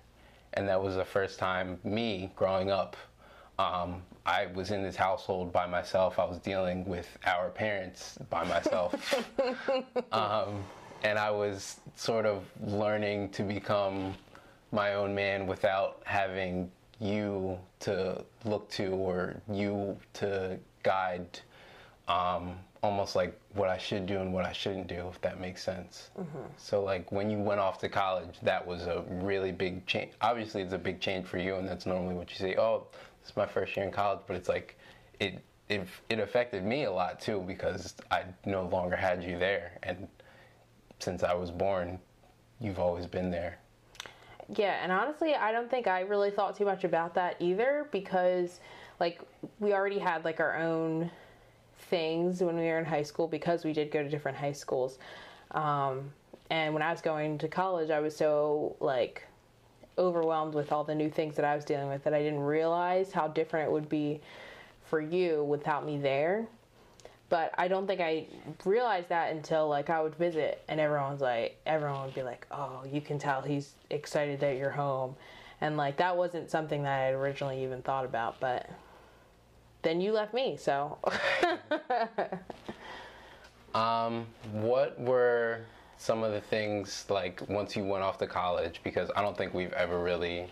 And 0.53 0.67
that 0.67 0.81
was 0.81 0.95
the 0.95 1.05
first 1.05 1.39
time 1.39 1.79
me 1.83 2.31
growing 2.35 2.71
up. 2.71 2.95
Um, 3.57 4.03
I 4.27 4.47
was 4.47 4.71
in 4.71 4.83
this 4.83 4.97
household 4.97 5.53
by 5.53 5.65
myself. 5.65 6.19
I 6.19 6.25
was 6.25 6.37
dealing 6.39 6.85
with 6.85 7.17
our 7.25 7.49
parents 7.49 8.17
by 8.29 8.43
myself. 8.43 8.93
um, 10.11 10.63
and 11.03 11.17
I 11.17 11.31
was 11.31 11.79
sort 11.95 12.25
of 12.25 12.43
learning 12.61 13.29
to 13.29 13.43
become 13.43 14.13
my 14.73 14.95
own 14.95 15.15
man 15.15 15.47
without 15.47 16.01
having 16.03 16.69
you 16.99 17.57
to 17.79 18.21
look 18.43 18.69
to 18.71 18.87
or 18.87 19.41
you 19.49 19.97
to 20.13 20.59
guide 20.83 21.39
um, 22.09 22.57
almost 22.83 23.15
like 23.15 23.39
what 23.53 23.69
I 23.69 23.77
should 23.77 24.05
do 24.05 24.19
and 24.19 24.33
what 24.33 24.45
I 24.45 24.51
shouldn't 24.51 24.87
do, 24.87 25.07
if 25.09 25.21
that 25.21 25.39
makes 25.39 25.63
sense. 25.63 26.09
So, 26.57 26.83
like, 26.83 27.11
when 27.11 27.29
you 27.29 27.37
went 27.37 27.59
off 27.59 27.79
to 27.79 27.89
college, 27.89 28.35
that 28.43 28.65
was 28.65 28.83
a 28.83 29.03
really 29.09 29.51
big 29.51 29.85
change. 29.85 30.11
Obviously, 30.21 30.61
it's 30.61 30.73
a 30.73 30.77
big 30.77 30.99
change 30.99 31.25
for 31.25 31.37
you, 31.37 31.55
and 31.55 31.67
that's 31.67 31.85
normally 31.85 32.15
what 32.15 32.29
you 32.29 32.37
say, 32.37 32.55
oh, 32.57 32.87
is 33.29 33.37
my 33.37 33.45
first 33.45 33.75
year 33.75 33.85
in 33.85 33.91
college, 33.91 34.19
but 34.27 34.35
it's 34.35 34.49
like, 34.49 34.77
it, 35.19 35.39
it, 35.69 35.87
it 36.09 36.19
affected 36.19 36.63
me 36.63 36.85
a 36.85 36.91
lot 36.91 37.19
too 37.19 37.43
because 37.47 37.95
I 38.11 38.23
no 38.45 38.65
longer 38.67 38.95
had 38.95 39.23
you 39.23 39.37
there. 39.37 39.77
And 39.83 40.07
since 40.99 41.23
I 41.23 41.33
was 41.33 41.51
born, 41.51 41.99
you've 42.59 42.79
always 42.79 43.05
been 43.05 43.29
there. 43.29 43.59
Yeah, 44.55 44.79
and 44.81 44.91
honestly, 44.91 45.35
I 45.35 45.51
don't 45.51 45.69
think 45.69 45.87
I 45.87 46.01
really 46.01 46.31
thought 46.31 46.55
too 46.55 46.65
much 46.65 46.85
about 46.85 47.13
that 47.15 47.35
either 47.39 47.89
because, 47.91 48.61
like, 48.99 49.21
we 49.59 49.73
already 49.73 49.99
had 49.99 50.23
like 50.23 50.39
our 50.39 50.57
own 50.57 51.11
things 51.89 52.41
when 52.41 52.55
we 52.55 52.63
were 52.63 52.79
in 52.79 52.85
high 52.85 53.03
school 53.03 53.27
because 53.27 53.65
we 53.65 53.73
did 53.73 53.91
go 53.91 54.01
to 54.01 54.09
different 54.09 54.37
high 54.37 54.53
schools. 54.53 54.99
Um, 55.51 56.11
and 56.49 56.73
when 56.73 56.81
I 56.81 56.91
was 56.91 57.01
going 57.01 57.37
to 57.39 57.47
college, 57.49 57.89
I 57.89 57.99
was 57.99 58.15
so 58.15 58.77
like 58.79 59.26
overwhelmed 59.97 60.53
with 60.53 60.71
all 60.71 60.83
the 60.83 60.95
new 60.95 61.09
things 61.09 61.35
that 61.35 61.45
I 61.45 61.55
was 61.55 61.65
dealing 61.65 61.89
with 61.89 62.03
that 62.03 62.13
I 62.13 62.21
didn't 62.21 62.39
realize 62.39 63.11
how 63.11 63.27
different 63.27 63.69
it 63.69 63.71
would 63.71 63.89
be 63.89 64.21
for 64.85 65.01
you 65.01 65.43
without 65.43 65.85
me 65.85 65.97
there. 65.97 66.47
But 67.29 67.53
I 67.57 67.67
don't 67.67 67.87
think 67.87 67.99
I 67.99 68.27
realized 68.63 69.09
that 69.09 69.31
until 69.31 69.67
like 69.67 69.89
I 69.89 70.01
would 70.01 70.15
visit 70.15 70.63
and 70.69 70.79
everyone's 70.79 71.21
like 71.21 71.57
everyone 71.65 72.05
would 72.05 72.15
be 72.15 72.23
like, 72.23 72.47
"Oh, 72.51 72.83
you 72.89 73.01
can 73.01 73.19
tell 73.19 73.41
he's 73.41 73.73
excited 73.89 74.39
that 74.39 74.55
you're 74.57 74.69
home." 74.69 75.15
And 75.59 75.75
like 75.75 75.97
that 75.97 76.15
wasn't 76.15 76.49
something 76.49 76.83
that 76.83 76.99
I 77.01 77.05
had 77.05 77.13
originally 77.15 77.63
even 77.63 77.81
thought 77.81 78.05
about, 78.05 78.39
but 78.39 78.69
then 79.81 79.99
you 79.99 80.13
left 80.13 80.33
me, 80.33 80.55
so 80.57 80.97
Um, 83.77 84.25
what 84.53 84.99
were 84.99 85.61
some 85.97 86.23
of 86.23 86.31
the 86.31 86.41
things 86.41 87.05
like 87.09 87.41
once 87.49 87.75
you 87.75 87.83
went 87.83 88.03
off 88.03 88.17
to 88.19 88.27
college? 88.27 88.81
Because 88.83 89.09
I 89.15 89.21
don't 89.21 89.37
think 89.37 89.53
we've 89.53 89.73
ever 89.73 89.99
really 89.99 90.47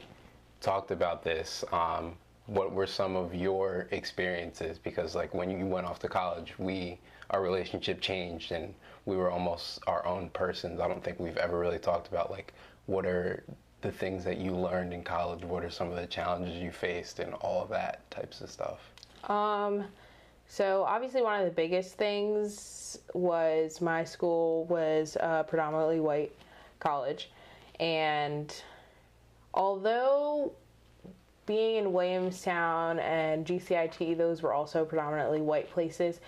talked 0.62 0.92
about 0.92 1.24
this. 1.24 1.64
Um, 1.72 2.16
what 2.48 2.72
were 2.72 2.88
some 2.88 3.16
of 3.16 3.34
your 3.34 3.88
experiences? 3.92 4.78
Because 4.78 5.16
like 5.16 5.34
when 5.34 5.50
you 5.50 5.66
went 5.66 5.88
off 5.88 6.00
to 6.00 6.08
college, 6.08 6.54
we 6.58 7.00
our 7.32 7.42
relationship 7.42 8.02
changed 8.02 8.52
and 8.52 8.74
we 9.06 9.16
were 9.16 9.32
almost 9.32 9.80
our 9.88 10.06
own 10.06 10.30
persons. 10.30 10.80
I 10.80 10.88
don't 10.88 11.04
think 11.04 11.20
we've 11.20 11.38
ever 11.38 11.60
really 11.60 11.80
talked 11.80 12.08
about 12.08 12.30
like 12.30 12.54
what 12.86 13.06
are 13.06 13.44
the 13.82 13.92
things 13.92 14.24
that 14.24 14.38
you 14.38 14.52
learned 14.52 14.94
in 14.94 15.04
college? 15.04 15.44
What 15.44 15.64
are 15.64 15.70
some 15.70 15.90
of 15.90 15.96
the 15.96 16.08
challenges 16.08 16.56
you 16.56 16.72
faced 16.72 17.20
and 17.20 17.34
all 17.36 17.64
of 17.64 17.70
that 17.70 18.10
types 18.12 18.42
of 18.42 18.50
stuff? 18.50 18.80
Um, 19.30 19.86
so 20.48 20.84
obviously 20.84 21.22
one 21.22 21.40
of 21.40 21.46
the 21.46 21.52
biggest 21.52 21.96
things 21.96 23.00
was 23.14 23.82
my 23.82 24.04
school 24.04 24.66
was 24.66 25.18
a 25.20 25.46
predominantly 25.48 26.00
white 26.00 26.32
college, 26.80 27.32
and 27.80 28.54
although 29.54 30.52
being 31.46 31.78
in 31.78 31.94
Williamstown 31.94 33.00
and 33.00 33.46
GCIT, 33.46 34.18
those 34.18 34.42
were 34.42 34.54
also 34.54 34.84
predominantly 34.84 35.42
white 35.42 35.70
places. 35.70 36.20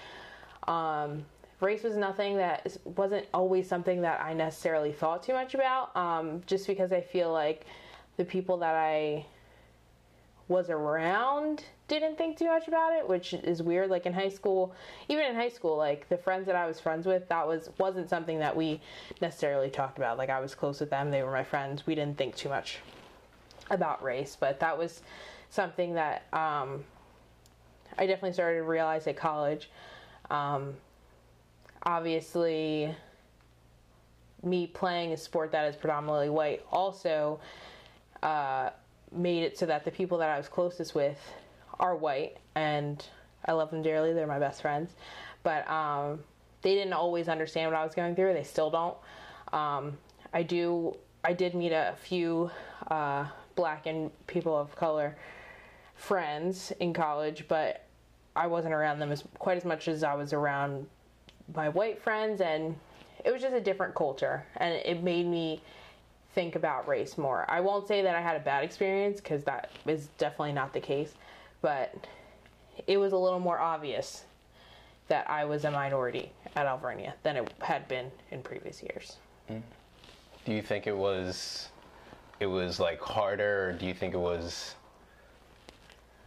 Um, 0.68 1.26
race 1.60 1.84
was 1.84 1.96
nothing 1.96 2.38
that 2.38 2.78
wasn't 2.86 3.26
always 3.34 3.68
something 3.68 4.02
that 4.02 4.22
I 4.22 4.34
necessarily 4.34 4.92
thought 4.92 5.24
too 5.24 5.34
much 5.34 5.56
about, 5.56 5.96
um, 5.96 6.42
just 6.46 6.68
because 6.68 6.92
I 6.92 7.02
feel 7.02 7.32
like 7.32 7.66
the 8.18 8.26
people 8.26 8.58
that 8.58 8.76
I 8.76 9.26
was 10.48 10.70
around 10.70 11.64
didn't 11.88 12.18
think 12.18 12.38
too 12.38 12.48
much 12.48 12.68
about 12.68 12.94
it, 12.94 13.08
which 13.08 13.34
is 13.34 13.64
weird. 13.64 13.90
Like 13.90 14.06
in 14.06 14.14
high 14.14 14.30
school, 14.30 14.74
even 15.08 15.26
in 15.26 15.36
high 15.36 15.50
school, 15.50 15.78
like 15.78 16.10
the 16.10 16.18
friends 16.18 16.46
that 16.48 16.56
I 16.56 16.68
was 16.68 16.80
friends 16.80 17.06
with, 17.06 17.28
that 17.30 17.48
was 17.48 17.70
wasn't 17.78 18.10
something 18.10 18.40
that 18.40 18.56
we 18.56 18.82
necessarily 19.22 19.70
talked 19.70 19.98
about. 19.98 20.18
Like 20.18 20.30
I 20.30 20.40
was 20.40 20.54
close 20.54 20.80
with 20.80 20.90
them; 20.90 21.12
they 21.12 21.24
were 21.24 21.32
my 21.32 21.44
friends. 21.44 21.88
We 21.88 21.96
didn't 21.96 22.18
think 22.18 22.36
too 22.36 22.50
much 22.50 22.80
about 23.70 24.04
race, 24.04 24.38
but 24.40 24.60
that 24.60 24.78
was 24.78 25.02
something 25.50 25.94
that 25.96 26.24
um, 26.34 26.84
I 27.98 28.06
definitely 28.06 28.34
started 28.34 28.58
to 28.58 28.64
realize 28.64 29.08
at 29.08 29.16
college. 29.16 29.70
Um, 30.30 30.74
obviously, 31.84 32.94
me 34.44 34.68
playing 34.68 35.14
a 35.14 35.18
sport 35.18 35.52
that 35.52 35.66
is 35.68 35.76
predominantly 35.76 36.30
white 36.30 36.66
also 36.72 37.40
uh, 38.24 38.72
made 39.12 39.44
it 39.44 39.58
so 39.58 39.66
that 39.66 39.86
the 39.86 39.92
people 39.92 40.18
that 40.18 40.30
I 40.30 40.38
was 40.38 40.48
closest 40.48 40.94
with 40.94 41.18
are 41.80 41.96
white, 41.96 42.38
and 42.56 43.04
I 43.46 43.54
love 43.54 43.72
them 43.72 43.82
dearly. 43.82 44.14
They're 44.14 44.28
my 44.28 44.40
best 44.40 44.62
friends, 44.62 44.92
but 45.44 45.70
um, 45.70 46.20
they 46.62 46.76
didn't 46.76 46.94
always 46.94 47.28
understand 47.28 47.72
what 47.72 47.80
I 47.80 47.84
was 47.84 47.96
going 47.96 48.16
through. 48.16 48.34
They 48.34 48.44
still 48.44 48.70
don't. 48.70 48.98
Um, 49.54 49.98
I 50.34 50.44
do. 50.44 50.96
I 51.24 51.34
did 51.34 51.56
meet 51.56 51.72
a 51.72 51.96
few 52.02 52.52
uh, 52.90 53.26
black 53.56 53.86
and 53.86 54.12
people 54.28 54.58
of 54.58 54.76
color 54.76 55.16
friends 55.96 56.72
in 56.80 56.94
college, 56.94 57.46
but 57.48 57.84
I 58.36 58.48
wasn't 58.48 58.74
around 58.74 59.00
them 59.00 59.12
as 59.12 59.24
quite 59.40 59.58
as 59.58 59.66
much 59.66 59.88
as 59.88 60.04
I 60.04 60.14
was 60.14 60.32
around 60.32 60.86
my 61.54 61.70
white 61.70 62.02
friends, 62.02 62.42
and 62.42 62.76
it 63.26 63.32
was 63.32 63.42
just 63.42 63.56
a 63.56 63.62
different 63.62 63.96
culture, 63.96 64.46
and 64.58 64.74
it 64.74 65.04
made 65.04 65.26
me 65.26 65.62
think 66.34 66.56
about 66.56 66.88
race 66.88 67.18
more. 67.18 67.46
I 67.50 67.62
won't 67.62 67.88
say 67.88 68.04
that 68.04 68.16
I 68.16 68.22
had 68.22 68.36
a 68.36 68.40
bad 68.40 68.64
experience 68.64 69.20
because 69.20 69.44
that 69.46 69.72
is 69.88 70.10
definitely 70.20 70.54
not 70.54 70.72
the 70.72 70.80
case, 70.80 71.16
but 71.68 72.08
it 72.88 72.96
was 72.96 73.12
a 73.12 73.18
little 73.18 73.42
more 73.42 73.60
obvious 73.60 74.24
that 75.10 75.30
I 75.30 75.44
was 75.44 75.66
a 75.66 75.72
minority 75.72 76.32
at 76.56 76.66
Alvernia 76.66 77.16
than 77.24 77.36
it 77.36 77.54
had 77.60 77.90
been 77.90 78.10
in 78.32 78.42
previous 78.42 78.82
years. 78.82 79.18
Do 79.50 80.54
you 80.54 80.62
think 80.62 80.88
it 80.88 80.96
was 80.96 81.68
it 82.40 82.46
was 82.46 82.80
like 82.80 83.02
harder 83.02 83.68
or 83.68 83.74
do 83.74 83.86
you 83.86 83.94
think 83.94 84.14
it 84.14 84.20
was 84.20 84.76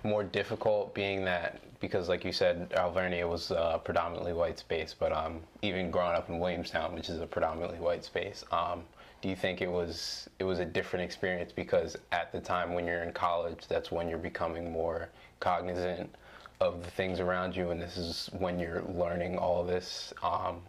more 0.05 0.25
difficult 0.25 0.95
being 0.95 1.25
that 1.25 1.59
because 1.81 2.11
like 2.11 2.23
you 2.23 2.33
said 2.33 2.71
Alvernia 2.77 3.27
was 3.27 3.51
a 3.51 3.81
predominantly 3.83 4.35
white 4.35 4.59
space 4.59 4.95
but 4.99 5.11
um, 5.11 5.41
even 5.63 5.91
growing 5.91 6.17
up 6.17 6.29
in 6.29 6.39
Williamstown 6.39 6.95
which 6.95 7.09
is 7.09 7.19
a 7.19 7.27
predominantly 7.27 7.79
white 7.79 8.05
space 8.05 8.45
um, 8.53 8.83
do 9.23 9.29
you 9.29 9.37
think 9.37 9.61
it 9.61 9.71
was 9.71 10.29
it 10.39 10.45
was 10.45 10.59
a 10.59 10.65
different 10.65 11.05
experience 11.05 11.53
because 11.53 11.97
at 12.13 12.33
the 12.33 12.41
time 12.41 12.73
when 12.73 12.87
you're 12.87 13.03
in 13.03 13.13
college 13.13 13.67
that's 13.69 13.91
when 13.93 14.09
you're 14.09 14.19
becoming 14.19 14.73
more 14.73 15.09
cognizant 15.41 16.15
of 16.61 16.85
the 16.85 16.91
things 16.91 17.21
around 17.21 17.57
you 17.57 17.71
and 17.71 17.81
this 17.81 17.97
is 17.97 18.29
when 18.39 18.59
you're 18.59 18.83
learning 18.83 19.39
all 19.39 19.65
this 19.65 20.13
um, 20.23 20.61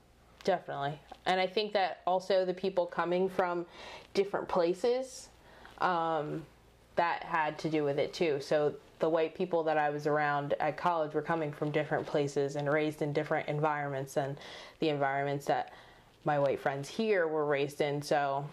Definitely. 0.44 1.00
And 1.26 1.40
I 1.40 1.48
think 1.48 1.74
that 1.74 2.02
also 2.08 2.46
the 2.46 2.54
people 2.54 2.86
coming 2.86 3.30
from 3.30 3.66
different 4.14 4.48
places, 4.48 5.30
um, 5.80 6.44
that 6.96 7.24
had 7.24 7.58
to 7.60 7.70
do 7.70 7.84
with 7.84 8.00
it 8.00 8.14
too. 8.14 8.40
So 8.42 8.74
the 9.00 9.10
white 9.10 9.34
people 9.36 9.64
that 9.64 9.78
I 9.78 9.90
was 9.90 10.08
around 10.08 10.54
at 10.60 10.78
college 10.78 11.14
were 11.14 11.22
coming 11.22 11.52
from 11.52 11.72
different 11.72 12.06
places 12.06 12.56
and 12.56 12.72
raised 12.72 13.02
in 13.02 13.14
different 13.14 13.48
environments 13.48 14.16
than 14.16 14.38
the 14.80 14.90
environments 14.90 15.46
that 15.46 15.74
my 16.26 16.38
white 16.38 16.60
friends 16.60 16.88
here 16.88 17.28
were 17.28 17.46
raised 17.46 17.82
in. 17.82 18.02
So 18.02 18.46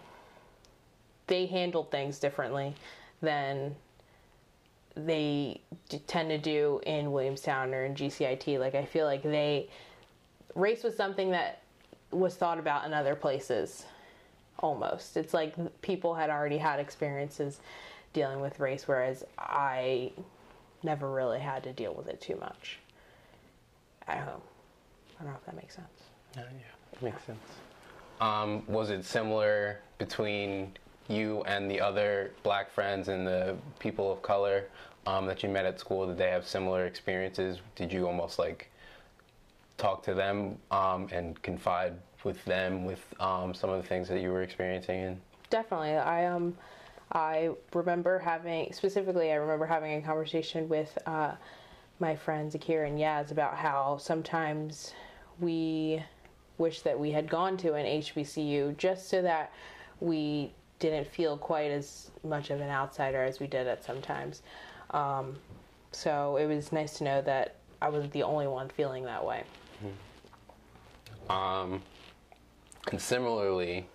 they 1.27 1.45
handled 1.45 1.91
things 1.91 2.17
differently 2.17 2.75
than 3.21 3.75
they 5.05 5.61
d- 5.89 5.99
tend 6.07 6.29
to 6.29 6.37
do 6.37 6.79
in 6.85 7.11
Williamstown 7.11 7.73
or 7.73 7.85
in 7.85 7.95
GCIT. 7.95 8.59
Like 8.59 8.75
I 8.75 8.85
feel 8.85 9.05
like 9.05 9.23
they 9.23 9.69
race 10.55 10.83
was 10.83 10.95
something 10.95 11.31
that 11.31 11.61
was 12.11 12.35
thought 12.35 12.59
about 12.59 12.85
in 12.85 12.93
other 12.93 13.15
places 13.15 13.85
almost. 14.59 15.17
It's 15.17 15.33
like 15.33 15.55
people 15.81 16.15
had 16.15 16.29
already 16.29 16.57
had 16.57 16.79
experiences 16.79 17.59
dealing 18.13 18.41
with 18.41 18.59
race 18.59 18.87
whereas 18.87 19.23
I 19.37 20.11
never 20.83 21.11
really 21.11 21.39
had 21.39 21.63
to 21.63 21.73
deal 21.73 21.93
with 21.93 22.07
it 22.07 22.21
too 22.21 22.35
much 22.37 22.79
at 24.07 24.19
home. 24.19 24.41
I 25.19 25.23
don't 25.23 25.33
know 25.33 25.37
if 25.39 25.45
that 25.45 25.55
makes 25.55 25.75
sense. 25.75 25.87
Yeah, 26.35 26.43
yeah, 26.51 26.99
makes 27.01 27.23
sense. 27.23 27.39
Um, 28.21 28.63
was 28.67 28.89
it 28.89 29.05
similar 29.05 29.79
between 29.97 30.73
you 31.07 31.43
and 31.45 31.69
the 31.69 31.79
other 31.81 32.31
black 32.43 32.71
friends 32.71 33.07
and 33.07 33.25
the 33.25 33.55
people 33.79 34.11
of 34.11 34.21
color? 34.21 34.65
Um, 35.05 35.25
that 35.25 35.43
you 35.43 35.49
met 35.49 35.65
at 35.65 35.79
school? 35.79 36.07
Did 36.07 36.17
they 36.17 36.29
have 36.29 36.45
similar 36.45 36.85
experiences? 36.85 37.59
Did 37.75 37.91
you 37.91 38.07
almost 38.07 38.39
like 38.39 38.69
talk 39.77 40.03
to 40.03 40.13
them 40.13 40.57
um, 40.71 41.07
and 41.11 41.41
confide 41.41 41.93
with 42.23 42.43
them 42.45 42.85
with 42.85 43.03
um, 43.19 43.53
some 43.53 43.69
of 43.69 43.81
the 43.81 43.87
things 43.87 44.07
that 44.09 44.21
you 44.21 44.31
were 44.31 44.43
experiencing? 44.43 45.01
And 45.01 45.21
Definitely. 45.49 45.95
I 45.95 46.25
um 46.27 46.55
I 47.11 47.49
remember 47.73 48.19
having 48.19 48.71
specifically 48.71 49.31
I 49.31 49.35
remember 49.35 49.65
having 49.65 49.93
a 49.93 50.01
conversation 50.01 50.69
with 50.69 50.95
uh, 51.05 51.33
my 51.99 52.15
friends 52.15 52.55
Akira 52.55 52.87
and 52.87 52.99
Yaz 52.99 53.31
about 53.31 53.55
how 53.55 53.97
sometimes 53.97 54.93
we 55.39 56.03
wish 56.57 56.81
that 56.81 56.99
we 56.99 57.11
had 57.11 57.29
gone 57.29 57.57
to 57.57 57.73
an 57.73 57.85
HBCU 57.85 58.77
just 58.77 59.09
so 59.09 59.21
that 59.21 59.51
we 59.99 60.51
didn't 60.79 61.07
feel 61.07 61.37
quite 61.37 61.71
as 61.71 62.11
much 62.23 62.51
of 62.51 62.61
an 62.61 62.69
outsider 62.69 63.23
as 63.23 63.39
we 63.39 63.47
did 63.47 63.67
at 63.67 63.83
sometimes. 63.83 64.41
Um, 64.91 65.35
so 65.91 66.37
it 66.37 66.45
was 66.45 66.71
nice 66.71 66.97
to 66.99 67.03
know 67.03 67.21
that 67.21 67.55
I 67.81 67.89
wasn't 67.89 68.13
the 68.13 68.23
only 68.23 68.47
one 68.47 68.69
feeling 68.69 69.03
that 69.05 69.25
way. 69.25 69.43
Um, 71.29 71.81
and 72.91 72.99
similarly, 72.99 73.87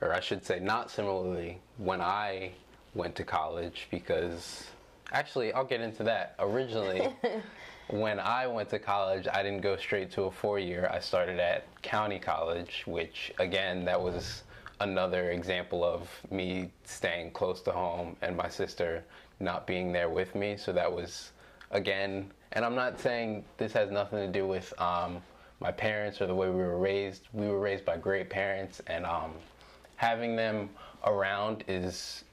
or 0.00 0.12
I 0.14 0.20
should 0.20 0.44
say, 0.44 0.60
not 0.60 0.90
similarly, 0.90 1.58
when 1.78 2.00
I 2.00 2.52
went 2.94 3.16
to 3.16 3.24
college, 3.24 3.88
because 3.90 4.64
actually, 5.12 5.52
I'll 5.52 5.64
get 5.64 5.80
into 5.80 6.04
that. 6.04 6.34
Originally, 6.38 7.08
when 7.88 8.20
I 8.20 8.46
went 8.46 8.70
to 8.70 8.78
college, 8.78 9.26
I 9.32 9.42
didn't 9.42 9.62
go 9.62 9.76
straight 9.76 10.10
to 10.12 10.22
a 10.22 10.30
four 10.30 10.58
year. 10.58 10.88
I 10.92 11.00
started 11.00 11.40
at 11.40 11.64
county 11.82 12.18
college, 12.18 12.84
which, 12.86 13.32
again, 13.38 13.84
that 13.84 14.00
was 14.00 14.44
another 14.80 15.30
example 15.30 15.84
of 15.84 16.08
me 16.30 16.70
staying 16.84 17.32
close 17.32 17.60
to 17.62 17.72
home 17.72 18.16
and 18.22 18.36
my 18.36 18.48
sister 18.48 19.04
not 19.40 19.66
being 19.66 19.92
there 19.92 20.08
with 20.08 20.34
me. 20.34 20.56
So 20.56 20.72
that 20.72 20.90
was, 20.90 21.32
again, 21.70 22.30
and 22.52 22.64
I'm 22.64 22.74
not 22.74 23.00
saying 23.00 23.44
this 23.56 23.72
has 23.72 23.90
nothing 23.90 24.18
to 24.18 24.28
do 24.28 24.46
with 24.46 24.72
um, 24.80 25.22
my 25.60 25.72
parents 25.72 26.20
or 26.20 26.26
the 26.26 26.34
way 26.34 26.48
we 26.48 26.56
were 26.56 26.78
raised. 26.78 27.28
We 27.32 27.48
were 27.48 27.60
raised 27.60 27.84
by 27.84 27.96
great 27.96 28.30
parents, 28.30 28.80
and 28.86 29.04
um, 29.06 29.32
having 29.96 30.36
them 30.36 30.70
around 31.04 31.64
is 31.68 32.24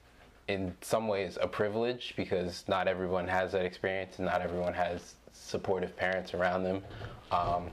in 0.48 0.74
some 0.80 1.06
ways 1.06 1.38
a 1.40 1.46
privilege 1.46 2.14
because 2.16 2.64
not 2.68 2.88
everyone 2.88 3.28
has 3.28 3.52
that 3.52 3.64
experience 3.64 4.18
and 4.18 4.26
not 4.26 4.40
everyone 4.40 4.72
has 4.72 5.14
supportive 5.32 5.94
parents 5.96 6.34
around 6.34 6.64
them 6.64 6.82
um, 7.30 7.70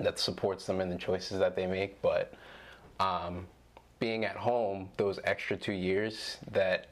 that 0.00 0.18
supports 0.18 0.66
them 0.66 0.80
in 0.80 0.90
the 0.90 0.96
choices 0.96 1.38
that 1.38 1.54
they 1.54 1.66
make 1.66 2.00
but 2.02 2.34
um, 2.98 3.46
being 4.00 4.24
at 4.24 4.36
home 4.36 4.88
those 4.96 5.20
extra 5.24 5.56
two 5.56 5.72
years 5.72 6.38
that 6.50 6.88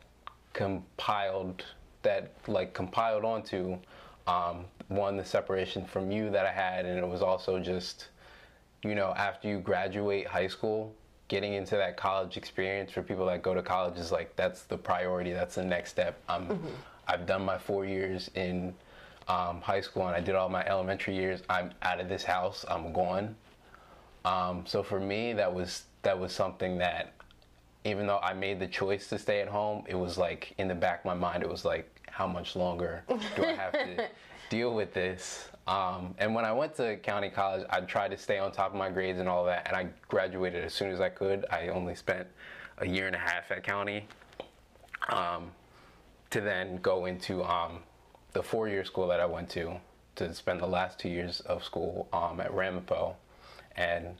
compiled 0.53 1.65
that 2.03 2.33
like 2.47 2.75
compiled 2.75 3.25
onto 3.25 3.79
um, 4.27 4.65
one 4.89 5.17
the 5.17 5.25
separation 5.25 5.85
from 5.85 6.11
you 6.11 6.31
that 6.31 6.47
i 6.47 6.53
had 6.53 6.85
and 6.85 6.99
it 6.99 7.07
was 7.07 7.23
also 7.23 7.59
just 7.59 8.09
you 8.85 8.95
know 8.95 9.15
after 9.17 9.49
you 9.49 9.59
graduate 9.59 10.27
high 10.27 10.47
school 10.47 10.95
getting 11.29 11.55
into 11.55 11.77
that 11.77 11.97
college 11.97 12.37
experience 12.37 12.93
for 12.93 13.03
people 13.03 13.25
that 13.25 13.43
go 13.43 13.55
to 13.55 13.63
college 13.63 13.99
is 13.99 14.13
like 14.13 14.35
that's 14.37 14.65
the 14.65 14.77
priority 14.77 15.33
that's 15.33 15.55
the 15.55 15.65
next 15.65 15.91
step. 15.91 16.21
I'm 16.29 16.61
i've 17.09 17.27
done 17.27 17.45
my 17.45 17.59
four 17.59 17.85
years 17.87 18.31
in 18.35 18.75
um, 19.29 19.61
high 19.61 19.81
school 19.81 20.07
and 20.07 20.15
i 20.15 20.21
did 20.21 20.35
all 20.35 20.49
my 20.49 20.65
elementary 20.67 21.15
years. 21.15 21.43
I'm 21.49 21.73
out 21.83 22.01
of 22.01 22.09
this 22.09 22.25
house. 22.25 22.65
I'm 22.69 22.93
gone. 22.93 23.35
Um, 24.25 24.65
so 24.67 24.83
for 24.83 25.01
me, 25.01 25.33
that 25.33 25.53
was 25.53 25.85
that 26.03 26.19
was 26.19 26.33
something 26.33 26.79
that, 26.79 27.13
even 27.85 28.07
though 28.07 28.19
I 28.19 28.33
made 28.33 28.61
the 28.61 28.67
choice 28.67 29.09
to 29.09 29.19
stay 29.19 29.41
at 29.41 29.49
home, 29.49 29.85
it 29.89 29.95
was 29.95 30.17
like 30.17 30.55
in 30.59 30.69
the 30.69 30.75
back 30.75 31.01
of 31.01 31.05
my 31.05 31.15
mind, 31.15 31.43
it 31.43 31.49
was 31.49 31.65
like, 31.65 31.89
how 32.11 32.27
much 32.27 32.55
longer 32.55 33.03
do 33.09 33.45
I 33.45 33.53
have 33.53 33.73
to 33.73 34.09
deal 34.51 34.75
with 34.75 34.93
this? 34.93 35.49
Um, 35.67 36.15
and 36.19 36.35
when 36.35 36.45
I 36.45 36.53
went 36.53 36.75
to 36.77 36.97
county 36.99 37.31
college, 37.31 37.67
I 37.71 37.81
tried 37.81 38.11
to 38.11 38.17
stay 38.17 38.39
on 38.39 38.53
top 38.53 38.73
of 38.73 38.77
my 38.77 38.91
grades 38.91 39.19
and 39.19 39.29
all 39.29 39.45
that, 39.47 39.67
and 39.67 39.77
I 39.77 39.89
graduated 40.09 40.65
as 40.65 40.75
soon 40.75 40.91
as 40.91 41.01
I 41.01 41.09
could. 41.09 41.47
I 41.51 41.69
only 41.69 41.95
spent 41.95 42.27
a 42.79 42.87
year 42.87 43.07
and 43.07 43.17
a 43.17 43.19
half 43.19 43.51
at 43.51 43.63
county, 43.63 44.07
um, 45.09 45.51
to 46.31 46.41
then 46.41 46.79
go 46.79 47.07
into 47.07 47.43
um, 47.45 47.81
the 48.33 48.43
four-year 48.43 48.85
school 48.85 49.09
that 49.09 49.21
I 49.21 49.27
went 49.27 49.49
to 49.51 49.77
to 50.15 50.35
spend 50.35 50.61
the 50.61 50.67
last 50.67 50.99
two 50.99 51.09
years 51.09 51.41
of 51.41 51.65
school 51.65 52.09
um, 52.13 52.41
at 52.41 52.53
Ramapo. 52.53 53.17
And 53.77 54.17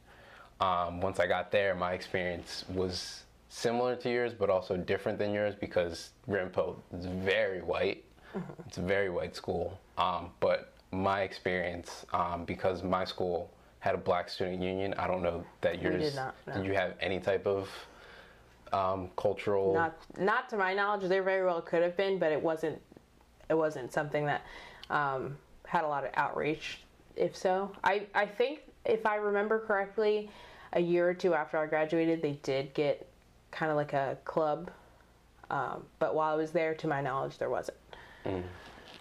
um, 0.61 1.01
once 1.01 1.21
I 1.21 1.27
got 1.27 1.51
there, 1.51 1.75
my 1.75 1.93
experience 1.93 2.65
was 2.69 3.25
similar 3.53 3.95
to 3.95 4.11
yours, 4.11 4.33
but 4.33 4.49
also 4.49 4.79
different 4.79 5.19
than 5.19 5.33
yours 5.33 5.55
because 5.55 6.11
Ramapo 6.27 6.83
is 6.97 7.05
very 7.05 7.61
white. 7.61 8.03
It's 8.67 8.79
a 8.79 8.83
very 8.83 9.11
white 9.11 9.37
school. 9.37 9.79
Um, 9.99 10.31
but 10.41 10.73
my 10.91 11.21
experience, 11.21 12.07
um, 12.15 12.47
because 12.47 12.83
my 12.83 13.05
school 13.05 13.51
had 13.81 13.95
a 13.95 13.99
black 13.99 14.31
student 14.31 14.63
union, 14.63 14.95
I 14.97 15.07
don't 15.07 15.23
know 15.23 15.45
that 15.61 15.83
yours. 15.83 16.03
did 16.03 16.15
not, 16.15 16.35
no. 16.47 16.63
you 16.63 16.73
have 16.73 16.95
any 17.01 17.21
type 17.21 17.47
of 17.47 17.69
um, 18.73 19.11
cultural? 19.17 19.75
Not 19.75 19.99
not 20.19 20.49
to 20.49 20.57
my 20.57 20.73
knowledge, 20.73 21.07
there 21.07 21.23
very 21.23 21.45
well 21.45 21.61
could 21.61 21.83
have 21.83 21.97
been, 21.97 22.19
but 22.19 22.33
it 22.33 22.43
wasn't. 22.43 22.81
It 23.51 23.55
wasn't 23.55 23.93
something 23.93 24.25
that 24.25 24.47
um, 24.89 25.37
had 25.67 25.85
a 25.85 25.89
lot 25.89 26.05
of 26.05 26.11
outreach. 26.15 26.79
If 27.17 27.37
so, 27.37 27.71
I 27.85 28.07
I 28.15 28.25
think 28.25 28.61
if 28.87 29.05
I 29.05 29.17
remember 29.17 29.61
correctly, 29.61 30.31
a 30.73 30.81
year 30.81 31.07
or 31.07 31.13
two 31.13 31.35
after 31.35 31.59
I 31.59 31.67
graduated, 31.67 32.23
they 32.23 32.39
did 32.43 32.73
get 32.73 33.12
kind 33.53 33.71
of 33.71 33.77
like 33.77 33.93
a 33.93 34.19
club. 34.25 34.71
Um, 35.51 35.85
but 35.99 36.15
while 36.15 36.33
I 36.33 36.37
was 36.37 36.51
there, 36.51 36.75
to 36.75 36.89
my 36.89 37.01
knowledge, 37.01 37.39
there 37.39 37.51
wasn't. 37.51 37.77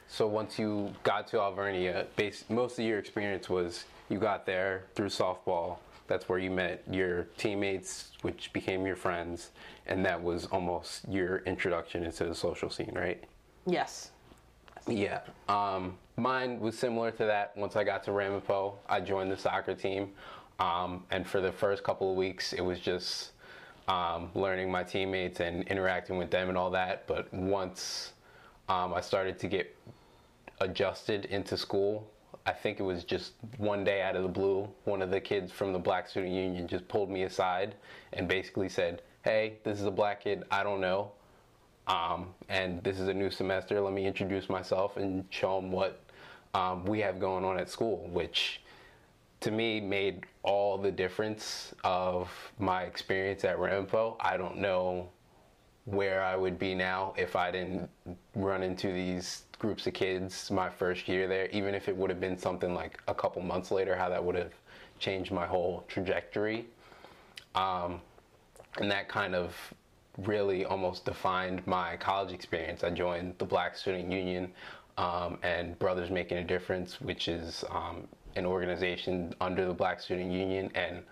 So 0.07 0.27
once 0.27 0.59
you 0.59 0.93
got 1.03 1.27
to 1.29 1.39
Alvernia, 1.39 2.05
base, 2.17 2.43
most 2.49 2.77
of 2.77 2.85
your 2.85 2.99
experience 2.99 3.49
was 3.49 3.85
you 4.09 4.19
got 4.19 4.45
there 4.45 4.83
through 4.93 5.07
softball. 5.07 5.77
That's 6.07 6.27
where 6.27 6.37
you 6.37 6.51
met 6.51 6.83
your 6.91 7.23
teammates, 7.37 8.11
which 8.21 8.51
became 8.51 8.85
your 8.85 8.97
friends, 8.97 9.51
and 9.87 10.05
that 10.05 10.21
was 10.21 10.47
almost 10.47 11.07
your 11.07 11.37
introduction 11.45 12.03
into 12.03 12.25
the 12.25 12.35
social 12.35 12.69
scene, 12.69 12.91
right? 12.93 13.23
Yes. 13.65 14.11
Yeah. 14.87 15.21
Um, 15.47 15.97
mine 16.17 16.59
was 16.59 16.77
similar 16.77 17.11
to 17.11 17.25
that. 17.25 17.55
Once 17.55 17.77
I 17.77 17.85
got 17.85 18.03
to 18.03 18.11
Ramapo, 18.11 18.77
I 18.89 18.99
joined 18.99 19.31
the 19.31 19.37
soccer 19.37 19.75
team. 19.75 20.09
Um, 20.59 21.05
and 21.09 21.25
for 21.25 21.39
the 21.39 21.51
first 21.51 21.83
couple 21.83 22.11
of 22.11 22.17
weeks, 22.17 22.51
it 22.51 22.61
was 22.61 22.79
just 22.79 23.30
um, 23.91 24.29
learning 24.35 24.71
my 24.71 24.83
teammates 24.83 25.41
and 25.41 25.63
interacting 25.67 26.17
with 26.17 26.31
them 26.31 26.47
and 26.47 26.57
all 26.57 26.69
that. 26.69 27.05
But 27.07 27.31
once 27.33 28.13
um, 28.69 28.93
I 28.93 29.01
started 29.01 29.37
to 29.39 29.47
get 29.47 29.75
adjusted 30.61 31.25
into 31.25 31.57
school, 31.57 32.09
I 32.45 32.53
think 32.53 32.79
it 32.79 32.83
was 32.83 33.03
just 33.03 33.33
one 33.57 33.83
day 33.83 34.01
out 34.01 34.15
of 34.15 34.23
the 34.23 34.29
blue, 34.29 34.69
one 34.85 35.01
of 35.01 35.11
the 35.11 35.19
kids 35.19 35.51
from 35.51 35.73
the 35.73 35.79
Black 35.79 36.07
Student 36.07 36.33
Union 36.33 36.67
just 36.67 36.87
pulled 36.87 37.09
me 37.09 37.23
aside 37.23 37.75
and 38.13 38.29
basically 38.29 38.69
said, 38.69 39.01
Hey, 39.23 39.57
this 39.63 39.77
is 39.77 39.85
a 39.85 39.91
black 39.91 40.23
kid. 40.23 40.45
I 40.49 40.63
don't 40.63 40.79
know. 40.79 41.11
Um, 41.87 42.33
and 42.47 42.81
this 42.83 42.97
is 42.97 43.09
a 43.09 43.13
new 43.13 43.29
semester. 43.29 43.81
Let 43.81 43.93
me 43.93 44.05
introduce 44.05 44.49
myself 44.49 44.95
and 44.95 45.25
show 45.29 45.59
them 45.59 45.71
what 45.71 45.99
um, 46.53 46.85
we 46.85 46.99
have 47.01 47.19
going 47.19 47.43
on 47.43 47.59
at 47.59 47.69
school, 47.69 48.09
which 48.11 48.61
to 49.41 49.51
me 49.51 49.81
made 49.81 50.25
all 50.43 50.77
the 50.77 50.91
difference 50.91 51.73
of 51.83 52.31
my 52.59 52.83
experience 52.83 53.43
at 53.43 53.59
Ramapo. 53.59 54.15
I 54.19 54.37
don't 54.37 54.57
know 54.57 55.09
where 55.85 56.23
I 56.23 56.35
would 56.35 56.59
be 56.59 56.75
now 56.75 57.13
if 57.17 57.35
I 57.35 57.51
didn't 57.51 57.89
run 58.35 58.61
into 58.63 58.87
these 58.87 59.43
groups 59.57 59.87
of 59.87 59.93
kids 59.93 60.49
my 60.51 60.69
first 60.69 61.07
year 61.07 61.27
there, 61.27 61.47
even 61.47 61.73
if 61.73 61.89
it 61.89 61.97
would 61.97 62.09
have 62.09 62.19
been 62.19 62.37
something 62.37 62.73
like 62.73 62.99
a 63.07 63.15
couple 63.15 63.41
months 63.41 63.71
later, 63.71 63.95
how 63.95 64.09
that 64.09 64.23
would 64.23 64.35
have 64.35 64.53
changed 64.99 65.31
my 65.31 65.45
whole 65.45 65.83
trajectory. 65.87 66.67
Um, 67.55 67.99
and 68.79 68.89
that 68.91 69.09
kind 69.09 69.35
of 69.35 69.55
really 70.19 70.65
almost 70.65 71.03
defined 71.03 71.65
my 71.65 71.97
college 71.97 72.31
experience. 72.31 72.83
I 72.83 72.91
joined 72.91 73.35
the 73.39 73.45
Black 73.45 73.75
Student 73.75 74.11
Union 74.11 74.51
um, 74.97 75.39
and 75.41 75.77
Brothers 75.79 76.11
Making 76.11 76.37
a 76.37 76.43
Difference, 76.43 77.01
which 77.01 77.27
is 77.27 77.63
um, 77.71 78.07
an 78.35 78.45
organization 78.45 79.33
under 79.41 79.65
the 79.65 79.73
Black 79.73 79.99
Student 79.99 80.31
Union. 80.31 80.71
And 80.75 81.03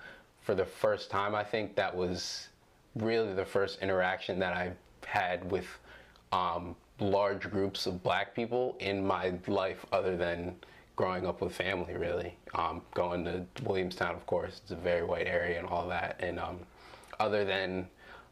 for 0.42 0.56
the 0.56 0.66
first 0.66 1.10
time, 1.10 1.36
I 1.36 1.44
think 1.44 1.76
that 1.76 1.96
was 1.96 2.50
really 2.96 3.34
the 3.34 3.46
first 3.46 3.82
interaction 3.82 4.40
that 4.40 4.54
I 4.54 4.72
had 5.06 5.50
with 5.52 5.68
um, 6.32 6.76
large 7.00 7.50
groups 7.50 7.86
of 7.86 8.04
black 8.04 8.36
people 8.36 8.76
in 8.80 9.06
my 9.06 9.34
life, 9.48 9.86
other 9.92 10.18
than 10.18 10.56
growing 10.96 11.26
up 11.26 11.42
with 11.42 11.56
family, 11.56 11.96
really. 11.96 12.36
Um, 12.56 12.82
going 12.94 13.24
to 13.26 13.46
Williamstown, 13.64 14.16
of 14.16 14.26
course, 14.26 14.60
it's 14.62 14.72
a 14.72 14.76
very 14.76 15.04
white 15.04 15.28
area 15.28 15.58
and 15.58 15.68
all 15.68 15.88
that. 15.88 16.18
And 16.20 16.40
um, 16.40 16.60
other 17.20 17.46
than 17.46 17.88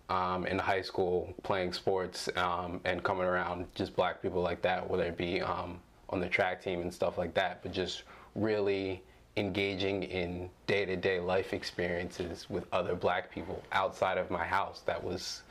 um, 0.09 0.45
in 0.45 0.57
high 0.59 0.81
school 0.81 1.33
playing 1.43 1.73
sports 1.73 2.29
um, 2.35 2.81
and 2.85 3.03
coming 3.03 3.23
around 3.23 3.67
just 3.75 3.95
black 3.95 4.21
people 4.21 4.41
like 4.41 4.61
that, 4.61 4.89
whether 4.89 5.03
it 5.03 5.17
be 5.17 5.41
um, 5.41 5.79
on 6.09 6.19
the 6.19 6.27
track 6.27 6.61
team 6.63 6.81
and 6.81 6.93
stuff 6.93 7.17
like 7.17 7.33
that, 7.33 7.61
but 7.63 7.71
just 7.71 8.03
really 8.37 9.03
engaging 9.35 10.03
in 10.03 10.49
day-to-day 10.65 11.19
life 11.19 11.53
experiences 11.53 12.49
with 12.49 12.65
other 12.71 12.95
black 12.95 13.29
people 13.29 13.61
outside 13.73 14.17
of 14.17 14.31
my 14.31 14.45
house. 14.45 14.81
That 14.85 15.03
was 15.03 15.43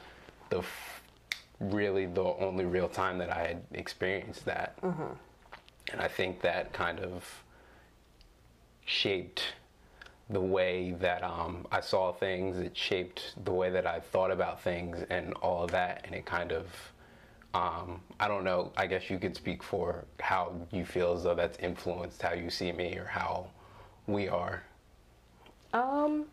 the 0.48 0.58
f- 0.58 1.02
really 1.60 2.06
the 2.06 2.22
only 2.22 2.64
real 2.64 2.88
time 2.88 3.18
that 3.18 3.30
I 3.30 3.46
had 3.46 3.62
experienced 3.72 4.44
that. 4.46 4.78
And 5.92 6.00
I 6.00 6.08
think 6.08 6.40
that 6.40 6.72
kind 6.72 6.98
of 7.00 7.24
shaped 8.84 9.42
the 10.30 10.40
way 10.40 10.96
that 11.00 11.22
um, 11.22 11.66
I 11.70 11.80
saw 11.80 12.12
things. 12.12 12.58
It 12.58 12.76
shaped 12.76 13.34
the 13.44 13.52
way 13.52 13.70
that 13.70 13.86
I 13.86 14.00
thought 14.00 14.32
about 14.32 14.60
things 14.60 15.04
and 15.10 15.32
all 15.34 15.62
of 15.62 15.70
that. 15.70 16.02
And 16.04 16.14
it 16.14 16.24
kind 16.26 16.50
of, 16.52 16.66
um, 17.56 18.02
I 18.20 18.28
don't 18.28 18.44
know, 18.44 18.70
I 18.76 18.86
guess 18.86 19.08
you 19.08 19.18
could 19.18 19.34
speak 19.34 19.62
for 19.62 20.04
how 20.20 20.52
you 20.70 20.84
feel 20.84 21.14
as 21.14 21.22
though 21.22 21.34
that's 21.34 21.58
influenced 21.58 22.20
how 22.20 22.34
you 22.34 22.50
see 22.50 22.70
me 22.70 22.98
or 22.98 23.06
how 23.06 23.46
we 24.06 24.28
are. 24.28 24.62
Um, 25.72 26.26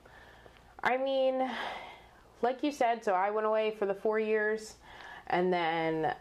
I 0.84 0.98
mean, 0.98 1.50
like 2.42 2.62
you 2.62 2.74
said, 2.74 3.06
so 3.06 3.14
I 3.14 3.30
went 3.30 3.48
away 3.48 3.72
for 3.72 3.86
the 3.86 3.94
four 3.94 4.20
years, 4.20 4.76
and 5.28 5.52
then 5.52 6.14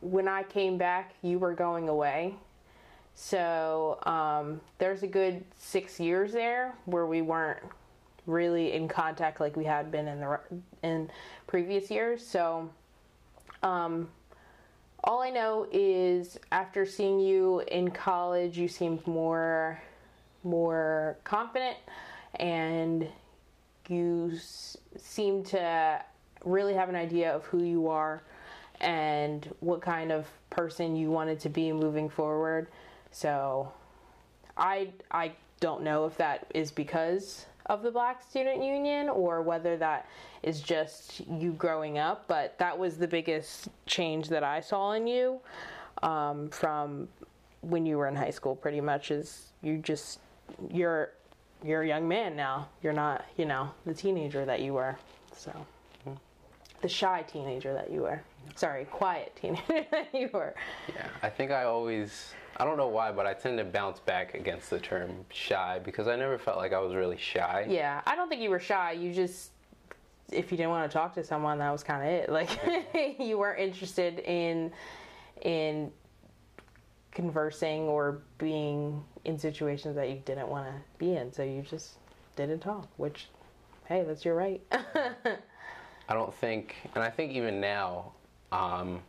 when 0.00 0.28
I 0.28 0.44
came 0.44 0.78
back, 0.78 1.12
you 1.20 1.38
were 1.38 1.52
going 1.52 1.90
away. 1.90 2.36
So 3.14 3.98
um, 4.06 4.62
there's 4.78 5.02
a 5.02 5.06
good 5.06 5.44
six 5.58 6.00
years 6.00 6.32
there 6.32 6.74
where 6.86 7.04
we 7.04 7.20
weren't 7.20 7.62
really 8.24 8.72
in 8.72 8.88
contact 8.88 9.40
like 9.40 9.56
we 9.56 9.64
had 9.64 9.90
been 9.90 10.08
in 10.08 10.20
the 10.20 10.40
in 10.82 11.10
previous 11.46 11.90
years. 11.90 12.26
So 12.26 12.70
um, 13.62 14.08
all 15.04 15.20
I 15.22 15.30
know 15.30 15.66
is 15.70 16.38
after 16.52 16.84
seeing 16.86 17.20
you 17.20 17.60
in 17.68 17.90
college, 17.90 18.58
you 18.58 18.68
seemed 18.68 19.06
more 19.06 19.80
more 20.44 21.16
confident 21.24 21.76
and 22.38 23.08
you 23.88 24.30
s- 24.34 24.76
to 25.44 26.00
really 26.44 26.74
have 26.74 26.88
an 26.88 26.94
idea 26.94 27.34
of 27.34 27.44
who 27.46 27.62
you 27.64 27.88
are 27.88 28.22
and 28.80 29.52
what 29.60 29.80
kind 29.80 30.12
of 30.12 30.26
person 30.50 30.94
you 30.94 31.10
wanted 31.10 31.40
to 31.40 31.48
be 31.48 31.72
moving 31.72 32.08
forward. 32.08 32.68
So 33.10 33.72
I 34.56 34.90
I 35.10 35.32
don't 35.60 35.82
know 35.82 36.04
if 36.06 36.16
that 36.18 36.46
is 36.54 36.70
because 36.70 37.46
of 37.66 37.82
the 37.82 37.90
Black 37.90 38.22
Student 38.22 38.62
Union 38.62 39.08
or 39.08 39.42
whether 39.42 39.76
that 39.76 40.08
is 40.42 40.60
just 40.60 41.20
you 41.28 41.52
growing 41.52 41.98
up, 41.98 42.26
but 42.28 42.58
that 42.58 42.76
was 42.76 42.96
the 42.96 43.08
biggest 43.08 43.68
change 43.86 44.28
that 44.28 44.42
I 44.42 44.60
saw 44.60 44.92
in 44.92 45.06
you 45.06 45.40
um, 46.02 46.48
from 46.50 47.08
when 47.62 47.84
you 47.86 47.98
were 47.98 48.08
in 48.08 48.16
high 48.16 48.30
school. 48.30 48.56
Pretty 48.56 48.80
much 48.80 49.10
is 49.10 49.52
you 49.62 49.78
just 49.78 50.20
you're 50.70 51.12
you're 51.64 51.82
a 51.82 51.88
young 51.88 52.06
man 52.06 52.36
now. 52.36 52.68
You're 52.82 52.92
not 52.92 53.24
you 53.36 53.44
know 53.44 53.70
the 53.84 53.94
teenager 53.94 54.44
that 54.44 54.60
you 54.60 54.74
were. 54.74 54.96
So 55.34 55.52
the 56.82 56.88
shy 56.88 57.24
teenager 57.26 57.72
that 57.74 57.90
you 57.90 58.02
were. 58.02 58.22
Sorry, 58.54 58.84
quiet 58.84 59.34
teenager 59.40 59.86
that 59.90 60.08
you 60.14 60.30
were. 60.32 60.54
Yeah, 60.88 61.08
I 61.22 61.28
think 61.28 61.50
I 61.50 61.64
always, 61.64 62.32
I 62.58 62.64
don't 62.64 62.76
know 62.78 62.88
why, 62.88 63.12
but 63.12 63.26
I 63.26 63.34
tend 63.34 63.58
to 63.58 63.64
bounce 63.64 64.00
back 64.00 64.34
against 64.34 64.70
the 64.70 64.78
term 64.78 65.26
shy 65.30 65.78
because 65.84 66.08
I 66.08 66.16
never 66.16 66.38
felt 66.38 66.56
like 66.56 66.72
I 66.72 66.78
was 66.80 66.94
really 66.94 67.18
shy. 67.18 67.66
Yeah, 67.68 68.00
I 68.06 68.16
don't 68.16 68.28
think 68.28 68.40
you 68.40 68.50
were 68.50 68.60
shy. 68.60 68.92
You 68.92 69.12
just, 69.12 69.50
if 70.32 70.50
you 70.50 70.56
didn't 70.56 70.70
want 70.70 70.90
to 70.90 70.92
talk 70.92 71.14
to 71.14 71.24
someone, 71.24 71.58
that 71.58 71.70
was 71.70 71.82
kind 71.82 72.02
of 72.02 72.08
it. 72.08 72.30
Like 72.30 73.18
you 73.20 73.38
weren't 73.38 73.60
interested 73.60 74.20
in 74.20 74.72
in 75.42 75.92
conversing 77.12 77.82
or 77.82 78.22
being 78.38 79.02
in 79.24 79.38
situations 79.38 79.96
that 79.96 80.08
you 80.08 80.22
didn't 80.24 80.48
want 80.48 80.66
to 80.66 80.74
be 80.98 81.16
in, 81.16 81.32
so 81.32 81.42
you 81.42 81.62
just 81.62 81.94
didn't 82.36 82.60
talk. 82.60 82.88
Which, 82.96 83.26
hey, 83.84 84.02
that's 84.02 84.24
your 84.24 84.34
right. 84.34 84.62
I 86.08 86.14
don't 86.14 86.34
think, 86.34 86.76
and 86.94 87.02
I 87.02 87.10
think 87.10 87.32
even 87.32 87.60
now, 87.60 88.12
um, 88.52 89.00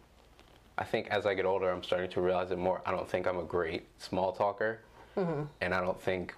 I 0.78 0.84
think 0.84 1.08
as 1.08 1.26
I 1.26 1.34
get 1.34 1.46
older, 1.46 1.70
I'm 1.70 1.84
starting 1.84 2.10
to 2.12 2.22
realize 2.22 2.52
it 2.52 2.58
more. 2.58 2.82
I 2.86 2.92
don't 2.92 3.10
think 3.10 3.28
I'm 3.28 3.40
a 3.40 3.44
great 3.44 3.88
small 3.98 4.32
talker, 4.32 4.80
and 5.16 5.74
I 5.74 5.82
don't 5.82 6.00
think 6.00 6.36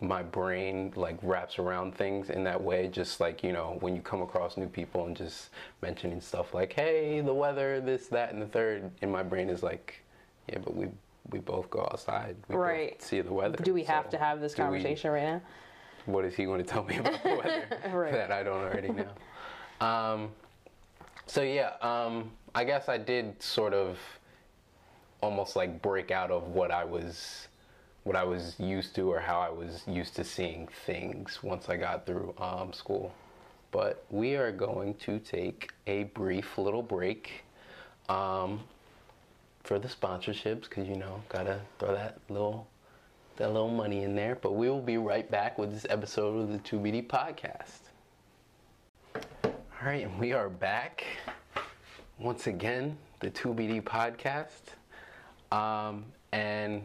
my 0.00 0.22
brain 0.22 0.92
like 0.96 1.16
wraps 1.22 1.58
around 1.58 1.94
things 1.94 2.30
in 2.30 2.42
that 2.44 2.60
way. 2.60 2.88
Just 2.88 3.20
like 3.20 3.44
you 3.44 3.52
know, 3.52 3.76
when 3.80 3.94
you 3.94 4.00
come 4.02 4.22
across 4.22 4.56
new 4.56 4.66
people 4.68 5.04
and 5.06 5.14
just 5.16 5.50
mentioning 5.82 6.20
stuff 6.20 6.54
like, 6.54 6.72
"Hey, 6.72 7.20
the 7.20 7.34
weather, 7.34 7.80
this, 7.80 8.06
that, 8.08 8.32
and 8.32 8.40
the 8.40 8.46
third, 8.46 8.90
in 9.02 9.10
my 9.12 9.22
brain 9.22 9.50
is 9.50 9.62
like, 9.62 10.02
"Yeah, 10.48 10.58
but 10.58 10.74
we 10.74 10.88
we 11.30 11.38
both 11.40 11.68
go 11.70 11.82
outside, 11.92 12.36
we 12.48 12.56
Right. 12.56 13.00
see 13.02 13.20
the 13.20 13.32
weather." 13.32 13.56
Do 13.58 13.74
we 13.74 13.84
have 13.84 14.08
to 14.10 14.18
have 14.18 14.40
this 14.40 14.54
do 14.54 14.62
we- 14.62 14.68
conversation 14.68 15.10
right 15.12 15.24
now? 15.24 15.40
what 16.06 16.24
is 16.24 16.34
he 16.34 16.44
going 16.46 16.58
to 16.58 16.68
tell 16.68 16.82
me 16.82 16.96
about 16.96 17.22
the 17.22 17.36
weather 17.36 17.64
Right. 17.96 18.12
that 18.12 18.32
I 18.32 18.42
don't 18.42 18.60
already 18.60 18.88
know? 18.88 19.06
Um, 19.86 20.30
so 21.26 21.42
yeah, 21.42 21.74
um, 21.80 22.32
I 22.54 22.64
guess 22.64 22.88
I 22.88 22.98
did 22.98 23.42
sort 23.42 23.72
of 23.72 23.98
almost 25.22 25.56
like 25.56 25.80
break 25.80 26.10
out 26.10 26.30
of 26.30 26.48
what 26.48 26.70
I 26.70 26.84
was 26.84 27.48
what 28.04 28.16
I 28.16 28.24
was 28.24 28.58
used 28.58 28.94
to 28.96 29.10
or 29.12 29.20
how 29.20 29.40
I 29.40 29.48
was 29.48 29.82
used 29.86 30.16
to 30.16 30.24
seeing 30.24 30.68
things 30.84 31.38
once 31.42 31.68
I 31.68 31.76
got 31.76 32.04
through 32.04 32.34
um, 32.36 32.72
school. 32.72 33.14
But 33.70 34.04
we 34.10 34.34
are 34.34 34.50
going 34.50 34.94
to 34.94 35.20
take 35.20 35.70
a 35.86 36.04
brief 36.04 36.58
little 36.58 36.82
break 36.82 37.44
um, 38.08 38.60
for 39.62 39.78
the 39.78 39.88
sponsorships 39.88 40.62
because 40.62 40.88
you 40.88 40.96
know 40.96 41.22
gotta 41.28 41.60
throw 41.78 41.94
that 41.94 42.18
little 42.28 42.66
that 43.36 43.52
little 43.52 43.70
money 43.70 44.02
in 44.02 44.14
there. 44.14 44.34
But 44.34 44.52
we 44.52 44.68
will 44.68 44.82
be 44.82 44.98
right 44.98 45.30
back 45.30 45.56
with 45.56 45.72
this 45.72 45.86
episode 45.88 46.38
of 46.38 46.52
the 46.52 46.58
2BD 46.58 47.06
podcast. 47.06 47.80
All 49.44 49.88
right, 49.88 50.04
and 50.04 50.18
we 50.18 50.32
are 50.32 50.50
back 50.50 51.04
once 52.22 52.46
again, 52.46 52.96
the 53.18 53.28
2BD 53.30 53.82
podcast. 53.82 54.76
Um, 55.50 56.04
and 56.30 56.82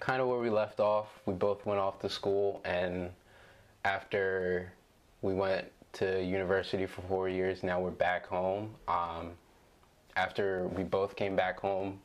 kind 0.00 0.20
of 0.20 0.26
where 0.26 0.40
we 0.40 0.50
left 0.50 0.80
off, 0.80 1.20
we 1.26 1.32
both 1.32 1.64
went 1.64 1.78
off 1.78 2.00
to 2.00 2.08
school, 2.08 2.60
and 2.64 3.10
after 3.84 4.72
we 5.22 5.32
went 5.32 5.70
to 5.92 6.22
university 6.22 6.86
for 6.86 7.02
four 7.02 7.28
years, 7.28 7.62
now 7.62 7.80
we're 7.80 7.90
back 7.90 8.26
home. 8.26 8.74
Um, 8.88 9.30
after 10.16 10.66
we 10.68 10.82
both 10.82 11.14
came 11.14 11.36
back 11.36 11.60
home, 11.60 12.00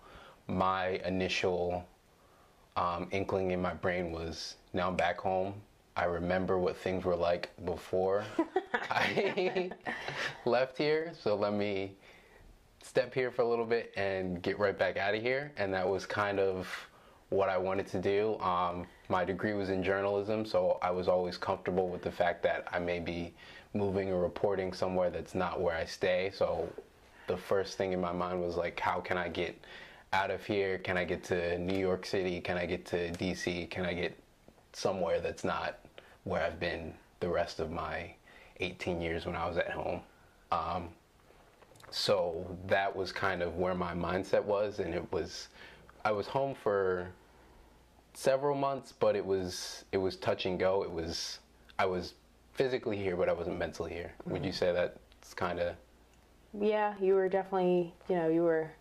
my 0.48 1.02
initial 1.06 1.84
um, 2.78 3.08
inkling 3.12 3.52
in 3.52 3.62
my 3.62 3.74
brain 3.74 4.12
was 4.12 4.56
now 4.74 4.90
I'm 4.90 4.96
back 4.96 5.20
home. 5.20 5.56
I 5.98 6.06
remember 6.06 6.60
what 6.60 6.78
things 6.78 7.04
were 7.04 7.16
like 7.16 7.50
before 7.66 8.24
I 8.92 9.72
left 10.46 10.78
here, 10.78 11.12
so 11.20 11.36
let 11.36 11.54
me 11.54 11.94
step 12.84 13.14
here 13.14 13.32
for 13.32 13.42
a 13.42 13.48
little 13.48 13.66
bit 13.66 13.94
and 13.96 14.42
get 14.42 14.58
right 14.60 14.78
back 14.78 14.98
out 14.98 15.14
of 15.14 15.22
here. 15.22 15.52
And 15.58 15.74
that 15.74 15.88
was 15.88 16.06
kind 16.06 16.40
of 16.40 16.68
what 17.30 17.50
I 17.50 17.58
wanted 17.58 17.88
to 17.88 18.00
do. 18.00 18.40
Um, 18.40 18.88
my 19.08 19.24
degree 19.24 19.54
was 19.54 19.70
in 19.70 19.84
journalism, 19.84 20.46
so 20.46 20.80
I 20.82 20.92
was 20.92 21.08
always 21.08 21.38
comfortable 21.38 21.88
with 21.90 22.02
the 22.02 22.12
fact 22.12 22.44
that 22.44 22.68
I 22.72 22.80
may 22.80 23.00
be 23.00 23.34
moving 23.74 24.10
or 24.10 24.20
reporting 24.20 24.74
somewhere 24.74 25.10
that's 25.10 25.36
not 25.36 25.62
where 25.62 25.76
I 25.76 25.86
stay. 25.86 26.32
So 26.34 26.68
the 27.28 27.38
first 27.38 27.78
thing 27.78 27.94
in 27.94 28.02
my 28.02 28.12
mind 28.12 28.42
was 28.42 28.56
like, 28.56 28.80
how 28.80 29.00
can 29.00 29.18
I 29.18 29.30
get 29.30 29.56
out 30.12 30.32
of 30.32 30.44
here? 30.44 30.80
Can 30.80 30.98
I 30.98 31.04
get 31.04 31.24
to 31.26 31.58
New 31.60 31.78
York 31.78 32.06
City? 32.06 32.42
Can 32.42 32.58
I 32.58 32.66
get 32.66 32.86
to 32.88 33.12
DC? 33.12 33.70
Can 33.70 33.86
I 33.86 33.94
get 33.94 34.18
somewhere 34.74 35.20
that's 35.20 35.44
not 35.44 35.80
where 36.24 36.44
I've 36.44 36.60
been 36.60 36.94
the 37.20 37.30
rest 37.30 37.60
of 37.60 37.72
my 37.72 38.14
18 38.60 39.02
years 39.02 39.26
when 39.28 39.36
I 39.36 39.48
was 39.48 39.58
at 39.58 39.70
home? 39.70 40.02
Um, 40.52 40.90
so 41.92 42.58
that 42.68 42.96
was 42.96 43.12
kind 43.12 43.42
of 43.42 43.58
where 43.58 43.76
my 43.76 43.94
mindset 43.94 44.44
was, 44.44 44.80
and 44.80 44.94
it 44.94 45.12
was, 45.12 45.48
I 46.06 46.12
was 46.12 46.28
home 46.28 46.56
for 46.56 47.10
several 48.14 48.56
months, 48.56 48.92
but 48.92 49.16
it 49.16 49.26
was 49.26 49.86
it 49.92 49.98
was 49.98 50.16
touch 50.18 50.46
and 50.46 50.60
go. 50.60 50.84
It 50.84 50.92
was 50.92 51.40
I 51.78 51.86
was 51.86 52.16
physically 52.54 52.98
here, 52.98 53.16
but 53.16 53.30
I 53.30 53.34
wasn't 53.34 53.58
mentally 53.58 53.94
here. 53.94 54.12
Would 54.26 54.44
you 54.44 54.52
mm-hmm. 54.52 54.58
say 54.58 54.74
that's 54.74 55.34
kind 55.34 55.60
of 55.60 55.76
Yeah, 56.54 56.94
you 57.00 57.14
were 57.14 57.30
definitely, 57.30 57.94
you 58.10 58.16
know, 58.16 58.28
you 58.28 58.44
were 58.44 58.72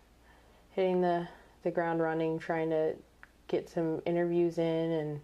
hitting 0.71 1.01
the 1.01 1.27
the 1.63 1.71
ground 1.71 2.01
running, 2.01 2.39
trying 2.39 2.69
to 2.69 2.95
get 3.47 3.69
some 3.69 4.01
interviews 4.05 4.57
in 4.57 4.91
and 4.91 5.19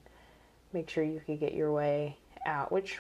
make 0.74 0.90
sure 0.90 1.04
you 1.04 1.22
could 1.26 1.40
get 1.40 1.54
your 1.54 1.72
way 1.72 2.18
out. 2.46 2.72
Which, 2.72 3.00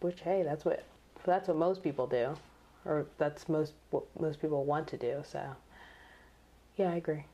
which, 0.00 0.20
hey, 0.20 0.42
that's 0.42 0.64
what 0.64 0.84
that's 1.24 1.48
what 1.48 1.56
most 1.56 1.82
people 1.82 2.06
do, 2.06 2.36
or 2.84 3.06
that's 3.18 3.48
most 3.48 3.72
what 3.90 4.04
most 4.20 4.40
people 4.40 4.64
want 4.64 4.86
to 4.88 4.96
do. 4.96 5.22
So, 5.26 5.42
yeah, 6.76 6.90
I 6.90 6.96
agree. 6.96 7.24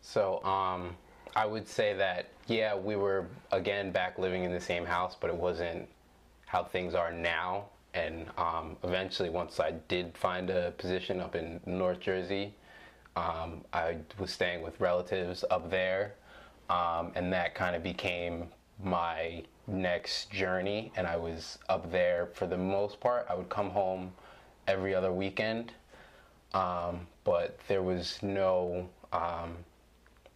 So, 0.00 0.42
um, 0.44 0.96
I 1.34 1.46
would 1.46 1.66
say 1.66 1.94
that 1.94 2.28
yeah, 2.46 2.74
we 2.74 2.96
were 2.96 3.26
again 3.50 3.92
back 3.92 4.18
living 4.18 4.44
in 4.44 4.52
the 4.52 4.60
same 4.60 4.84
house, 4.84 5.16
but 5.18 5.30
it 5.30 5.36
wasn't 5.36 5.88
how 6.46 6.64
things 6.64 6.94
are 6.94 7.12
now. 7.12 7.66
And 7.94 8.26
um, 8.38 8.76
eventually, 8.82 9.30
once 9.30 9.60
I 9.60 9.72
did 9.88 10.16
find 10.16 10.50
a 10.50 10.72
position 10.72 11.20
up 11.20 11.34
in 11.36 11.60
North 11.66 12.00
Jersey, 12.00 12.54
um, 13.16 13.62
I 13.72 13.98
was 14.18 14.30
staying 14.30 14.62
with 14.62 14.80
relatives 14.80 15.44
up 15.50 15.70
there, 15.70 16.14
um, 16.70 17.12
and 17.14 17.32
that 17.32 17.54
kind 17.54 17.76
of 17.76 17.82
became 17.82 18.48
my 18.82 19.42
next 19.66 20.30
journey. 20.30 20.90
And 20.96 21.06
I 21.06 21.16
was 21.16 21.58
up 21.68 21.90
there 21.92 22.28
for 22.34 22.46
the 22.46 22.56
most 22.56 22.98
part. 22.98 23.26
I 23.28 23.34
would 23.34 23.50
come 23.50 23.70
home 23.70 24.12
every 24.66 24.94
other 24.94 25.12
weekend. 25.12 25.72
um, 26.54 27.06
but 27.24 27.58
there 27.68 27.82
was 27.82 28.18
no 28.22 28.88
um, 29.12 29.56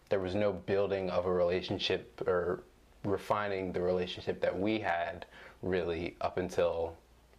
there 0.09 0.19
was 0.19 0.35
no 0.35 0.53
building 0.53 1.09
of 1.09 1.25
a 1.25 1.31
relationship 1.31 2.21
or 2.27 2.63
refining 3.03 3.71
the 3.71 3.81
relationship 3.81 4.39
that 4.41 4.57
we 4.57 4.79
had 4.79 5.25
really 5.61 6.15
up 6.21 6.37
until 6.37 6.95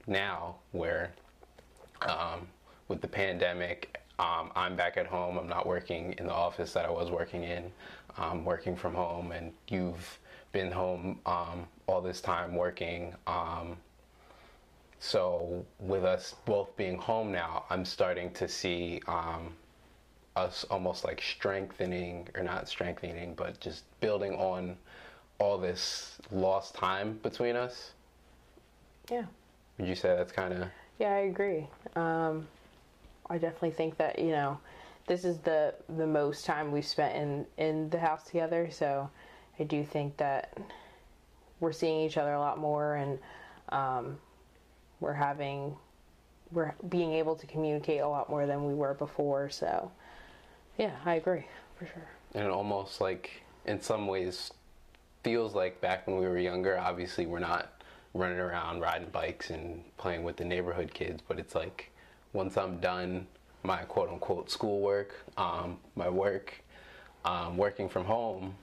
now, 0.07 0.57
where 0.73 1.13
um, 2.03 2.47
with 2.89 3.01
the 3.01 3.09
pandemic, 3.09 4.01
um, 4.19 4.51
I'm 4.55 4.77
back 4.77 4.97
at 4.97 5.07
home. 5.07 5.39
I'm 5.39 5.49
not 5.49 5.67
working 5.67 6.15
in 6.19 6.27
the 6.27 6.33
office 6.33 6.73
that 6.73 6.85
I 6.85 6.91
was 6.91 7.11
working 7.11 7.45
in. 7.45 7.71
I'm 8.17 8.45
working 8.45 8.77
from 8.77 8.95
home, 8.95 9.33
and 9.33 9.53
you've 9.69 10.19
been 10.53 10.73
home 10.73 11.21
um, 11.27 11.67
all 11.87 12.01
this 12.01 12.21
time 12.21 12.55
working. 12.55 13.15
Um, 13.27 13.77
so, 15.01 15.65
with 15.79 16.05
us 16.05 16.35
both 16.45 16.77
being 16.77 16.99
home 16.99 17.31
now, 17.31 17.65
I'm 17.71 17.85
starting 17.85 18.33
to 18.33 18.49
see 18.49 19.01
um, 19.07 19.55
us 20.35 20.65
almost 20.71 21.05
like 21.05 21.23
strengthening, 21.23 22.29
or 22.35 22.43
not 22.43 22.69
strengthening, 22.69 23.35
but 23.35 23.61
just 23.61 23.85
building 24.01 24.35
on 24.35 24.77
all 25.39 25.57
this 25.57 26.19
lost 26.33 26.75
time 26.75 27.19
between 27.23 27.55
us. 27.55 27.93
Yeah. 29.11 29.25
Would 29.79 29.89
you 29.89 29.95
say 29.95 30.09
that's 30.17 30.33
kind 30.33 30.53
of 30.53 30.69
Yeah, 30.99 31.15
I 31.15 31.21
agree. 31.21 31.69
Um, 31.95 32.49
I 33.31 33.39
definitely 33.39 33.71
think 33.71 33.97
that 33.99 34.19
you 34.19 34.31
know, 34.31 34.59
this 35.07 35.25
is 35.25 35.39
the 35.39 35.75
the 35.97 36.07
most 36.07 36.45
time 36.45 36.73
we've 36.73 36.85
spent 36.85 37.15
in 37.15 37.47
in 37.57 37.91
the 37.91 38.01
house 38.01 38.25
together. 38.25 38.69
So, 38.73 39.09
I 39.61 39.63
do 39.63 39.85
think 39.85 40.17
that 40.17 40.57
we're 41.61 41.73
seeing 41.73 42.01
each 42.01 42.17
other 42.17 42.33
a 42.33 42.41
lot 42.41 42.59
more, 42.59 42.97
and 42.97 43.19
um, 43.69 44.19
we're 45.01 45.13
having 45.15 45.77
we're 46.51 46.75
being 46.89 47.13
able 47.13 47.37
to 47.37 47.47
communicate 47.47 48.01
a 48.01 48.09
lot 48.09 48.31
more 48.31 48.47
than 48.47 48.65
we 48.65 48.73
were 48.75 48.95
before. 48.95 49.51
So, 49.51 49.91
yeah, 50.79 50.93
I 51.05 51.15
agree 51.17 51.47
for 51.79 51.87
sure. 51.87 52.09
and 52.35 52.45
it 52.45 52.51
almost 52.51 53.01
like 53.01 53.43
in 53.67 53.81
some 53.81 54.07
ways 54.07 54.53
feels 55.23 55.55
like 55.55 55.81
back 55.81 56.07
when 56.07 56.17
we 56.19 56.27
were 56.27 56.39
younger 56.39 56.79
obviously 56.79 57.27
we're 57.27 57.39
not 57.39 57.83
running 58.15 58.39
around 58.39 58.81
riding 58.81 59.09
bikes 59.11 59.51
and 59.51 59.83
playing 59.97 60.23
with 60.25 60.37
the 60.37 60.45
neighborhood 60.45 60.93
kids 60.95 61.23
but 61.27 61.39
it's 61.39 61.55
like 61.55 61.91
once 62.33 62.57
i'm 62.57 62.79
done 62.79 63.27
my 63.63 63.79
quote 63.83 64.09
unquote 64.09 64.51
schoolwork 64.51 65.15
um, 65.37 65.77
my 65.97 66.09
work 66.09 66.55
um, 67.25 67.57
working 67.57 67.89
from 67.89 68.05
home 68.05 68.55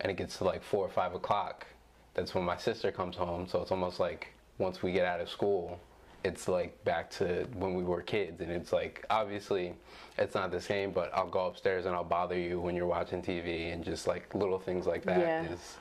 and 0.00 0.10
it 0.10 0.16
gets 0.16 0.38
to 0.38 0.44
like 0.44 0.62
four 0.62 0.84
or 0.84 0.90
five 0.90 1.14
o'clock 1.14 1.66
that's 2.14 2.34
when 2.34 2.44
my 2.44 2.56
sister 2.56 2.90
comes 2.90 3.16
home 3.16 3.46
so 3.46 3.60
it's 3.60 3.70
almost 3.70 4.00
like 4.00 4.33
once 4.58 4.82
we 4.82 4.92
get 4.92 5.04
out 5.04 5.20
of 5.20 5.28
school 5.28 5.78
it's 6.24 6.48
like 6.48 6.82
back 6.84 7.10
to 7.10 7.46
when 7.54 7.74
we 7.74 7.82
were 7.84 8.00
kids 8.00 8.40
and 8.40 8.50
it's 8.50 8.72
like 8.72 9.04
obviously 9.10 9.74
it's 10.16 10.34
not 10.34 10.50
the 10.50 10.60
same 10.60 10.90
but 10.90 11.10
i'll 11.14 11.28
go 11.28 11.46
upstairs 11.46 11.84
and 11.86 11.94
i'll 11.94 12.02
bother 12.04 12.38
you 12.38 12.60
when 12.60 12.74
you're 12.74 12.86
watching 12.86 13.20
tv 13.20 13.72
and 13.72 13.84
just 13.84 14.06
like 14.06 14.34
little 14.34 14.58
things 14.58 14.86
like 14.86 15.04
that 15.04 15.20
Yeah. 15.20 15.42
is 15.52 15.76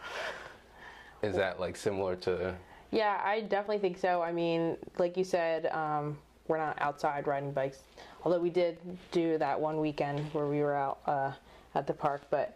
is 1.21 1.35
that 1.35 1.59
like 1.59 1.75
similar 1.77 2.15
to 2.17 2.53
Yeah, 2.91 3.19
I 3.23 3.41
definitely 3.41 3.79
think 3.79 3.97
so. 3.97 4.21
I 4.21 4.31
mean, 4.31 4.77
like 4.99 5.15
you 5.17 5.23
said, 5.23 5.65
um, 5.67 6.17
we're 6.47 6.57
not 6.59 6.79
outside 6.81 7.25
riding 7.25 7.51
bikes, 7.51 7.79
although 8.23 8.39
we 8.41 8.49
did 8.51 8.77
do 9.11 9.37
that 9.39 9.59
one 9.59 9.79
weekend 9.79 10.19
where 10.33 10.47
we 10.47 10.59
were 10.61 10.75
out 10.75 10.99
uh, 11.07 11.31
at 11.73 11.87
the 11.87 11.93
park. 11.93 12.21
But 12.29 12.55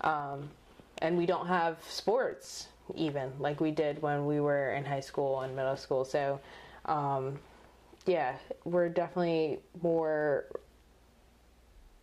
um, 0.00 0.48
and 1.02 1.16
we 1.18 1.24
don't 1.26 1.46
have 1.46 1.76
sports 1.88 2.68
even 2.94 3.32
like 3.38 3.60
we 3.60 3.70
did 3.70 4.00
when 4.02 4.26
we 4.26 4.40
were 4.40 4.72
in 4.72 4.84
high 4.84 5.00
school 5.00 5.40
and 5.40 5.54
middle 5.56 5.76
school. 5.76 6.04
So 6.04 6.40
um, 6.84 7.38
yeah, 8.06 8.36
we're 8.64 8.88
definitely 8.88 9.58
more 9.82 10.46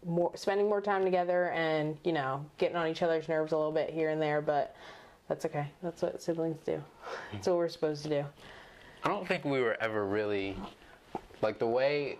more 0.05 0.35
spending 0.35 0.67
more 0.67 0.81
time 0.81 1.05
together 1.05 1.49
and 1.51 1.97
you 2.03 2.11
know 2.11 2.45
getting 2.57 2.75
on 2.75 2.87
each 2.87 3.01
other's 3.01 3.29
nerves 3.29 3.53
a 3.53 3.57
little 3.57 3.71
bit 3.71 3.89
here 3.89 4.09
and 4.09 4.21
there 4.21 4.41
but 4.41 4.75
that's 5.29 5.45
okay. 5.45 5.67
That's 5.81 6.01
what 6.01 6.21
siblings 6.21 6.59
do. 6.65 6.83
That's 7.31 7.47
what 7.47 7.57
we're 7.57 7.69
supposed 7.69 8.03
to 8.03 8.09
do. 8.09 8.25
I 9.03 9.09
don't 9.09 9.27
think 9.27 9.45
we 9.45 9.61
were 9.61 9.77
ever 9.81 10.05
really 10.05 10.55
like 11.41 11.59
the 11.59 11.67
way 11.67 12.17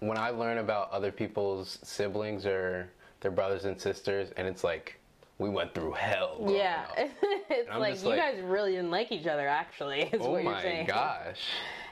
when 0.00 0.18
I 0.18 0.30
learn 0.30 0.58
about 0.58 0.90
other 0.90 1.10
people's 1.10 1.78
siblings 1.82 2.44
or 2.44 2.90
their 3.20 3.30
brothers 3.30 3.64
and 3.64 3.80
sisters, 3.80 4.30
and 4.36 4.46
it's 4.46 4.62
like 4.62 5.00
we 5.38 5.48
went 5.50 5.74
through 5.74 5.92
hell. 5.92 6.38
yeah 6.48 6.84
it's 6.96 7.68
like 7.76 8.00
you 8.02 8.08
like- 8.10 8.18
guys 8.18 8.40
really 8.42 8.72
didn't 8.72 8.90
like 8.90 9.10
each 9.12 9.26
other 9.26 9.46
actually 9.48 10.02
is 10.12 10.20
Oh 10.22 10.30
what 10.30 10.44
you're 10.44 10.60
saying. 10.60 10.88
Oh 10.90 10.94
my 10.96 11.00
gosh. 11.26 11.40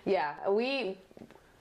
yeah 0.04 0.48
we 0.48 0.98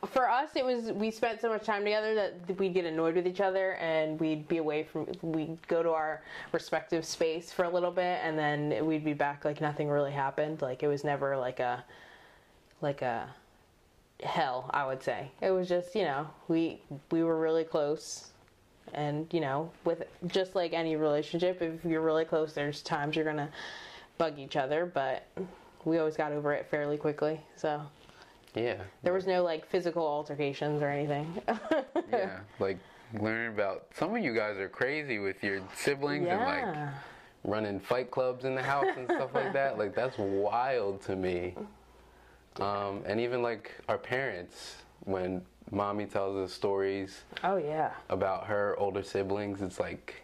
for 0.07 0.27
us 0.29 0.49
it 0.55 0.65
was 0.65 0.91
we 0.93 1.11
spent 1.11 1.39
so 1.39 1.49
much 1.49 1.63
time 1.63 1.83
together 1.83 2.15
that 2.15 2.57
we'd 2.57 2.73
get 2.73 2.85
annoyed 2.85 3.15
with 3.15 3.27
each 3.27 3.39
other 3.41 3.73
and 3.73 4.19
we'd 4.19 4.47
be 4.47 4.57
away 4.57 4.83
from 4.83 5.05
we'd 5.21 5.57
go 5.67 5.83
to 5.83 5.91
our 5.91 6.23
respective 6.53 7.05
space 7.05 7.51
for 7.53 7.65
a 7.65 7.69
little 7.69 7.91
bit 7.91 8.19
and 8.23 8.37
then 8.37 8.83
we'd 8.85 9.05
be 9.05 9.13
back 9.13 9.45
like 9.45 9.61
nothing 9.61 9.89
really 9.89 10.11
happened 10.11 10.59
like 10.61 10.81
it 10.81 10.87
was 10.87 11.03
never 11.03 11.37
like 11.37 11.59
a 11.59 11.83
like 12.81 13.03
a 13.03 13.27
hell 14.23 14.69
i 14.73 14.83
would 14.85 15.01
say 15.03 15.29
it 15.41 15.51
was 15.51 15.67
just 15.69 15.93
you 15.95 16.03
know 16.03 16.27
we 16.47 16.79
we 17.11 17.23
were 17.23 17.39
really 17.39 17.63
close 17.63 18.29
and 18.93 19.27
you 19.31 19.39
know 19.39 19.71
with 19.85 20.03
just 20.27 20.55
like 20.55 20.73
any 20.73 20.95
relationship 20.95 21.61
if 21.61 21.83
you're 21.85 22.01
really 22.01 22.25
close 22.25 22.53
there's 22.53 22.81
times 22.81 23.15
you're 23.15 23.25
gonna 23.25 23.49
bug 24.17 24.37
each 24.37 24.55
other 24.55 24.85
but 24.85 25.25
we 25.85 25.97
always 25.97 26.15
got 26.17 26.31
over 26.31 26.53
it 26.53 26.67
fairly 26.69 26.97
quickly 26.97 27.39
so 27.55 27.81
Yeah. 28.53 28.75
there 29.03 29.13
was 29.13 29.25
no 29.25 29.43
like 29.43 29.65
physical 29.69 30.05
altercations 30.05 30.81
or 30.81 30.89
anything. 30.89 31.41
yeah. 32.11 32.39
Like 32.59 32.77
learning 33.19 33.53
about 33.53 33.85
some 33.95 34.13
of 34.15 34.21
you 34.23 34.33
guys 34.35 34.57
are 34.57 34.69
crazy 34.69 35.19
with 35.19 35.41
your 35.43 35.61
siblings 35.75 36.27
and 36.27 36.39
like 36.41 36.89
running 37.43 37.79
fight 37.79 38.11
clubs 38.11 38.43
in 38.45 38.53
the 38.55 38.61
house 38.61 38.85
and 38.97 39.05
stuff 39.07 39.33
like 39.33 39.53
that. 39.53 39.77
Like 39.77 39.95
that's 39.95 40.17
wild 40.17 41.01
to 41.03 41.15
me. 41.15 41.55
Um, 42.59 43.01
and 43.05 43.19
even 43.21 43.41
like 43.41 43.73
our 43.87 43.97
parents, 43.97 44.75
when 45.05 45.41
mommy 45.71 46.05
tells 46.05 46.35
us 46.37 46.53
stories 46.53 47.23
Oh 47.43 47.55
yeah. 47.57 47.91
about 48.09 48.45
her 48.47 48.75
older 48.77 49.01
siblings, 49.03 49.61
it's 49.61 49.79
like, 49.79 50.15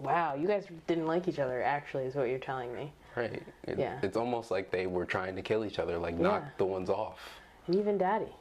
Wow, 0.00 0.34
you 0.34 0.46
guys 0.46 0.64
didn't 0.86 1.06
like 1.06 1.26
each 1.28 1.38
other 1.40 1.62
actually 1.62 2.04
is 2.04 2.14
what 2.14 2.28
you're 2.28 2.38
telling 2.38 2.72
me. 2.74 2.92
right? 3.16 3.42
It, 3.64 3.78
Yeah. 3.78 3.98
It's 4.02 4.16
almost 4.16 4.50
like 4.50 4.70
they 4.70 4.86
were 4.86 5.04
trying 5.04 5.34
to 5.36 5.42
kill 5.42 5.64
each 5.64 5.78
other, 5.78 5.98
like 5.98 6.14
Yeah. 6.16 6.22
knock 6.22 6.42
the 6.58 6.64
ones 6.64 6.88
off. 6.88 7.18
And 7.66 7.76
even 7.76 7.98
daddy 7.98 8.32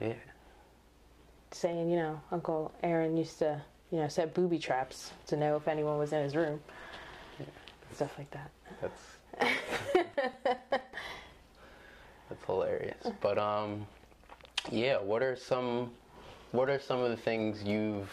Yeah. 0.00 0.12
saying, 1.50 1.90
you 1.90 1.96
know, 1.96 2.20
Uncle 2.30 2.72
Aaron 2.82 3.16
used 3.16 3.38
to, 3.38 3.60
you 3.90 3.98
know, 3.98 4.08
set 4.08 4.34
booby 4.34 4.58
traps 4.58 5.12
to 5.28 5.36
know 5.36 5.56
if 5.56 5.66
anyone 5.66 5.98
was 5.98 6.12
in 6.12 6.22
his 6.22 6.36
room. 6.36 6.60
Yeah. 7.38 7.46
Stuff 7.94 8.18
like 8.18 8.30
that. 8.32 8.50
That's 8.82 9.16
that's 12.28 12.44
hilarious. 12.44 13.06
But 13.20 13.38
um, 13.38 13.86
yeah. 14.70 14.98
What 14.98 15.22
are 15.22 15.36
some 15.36 15.90
What 16.52 16.68
are 16.68 16.80
some 16.80 17.00
of 17.00 17.10
the 17.10 17.16
things 17.16 17.62
you've? 17.62 18.10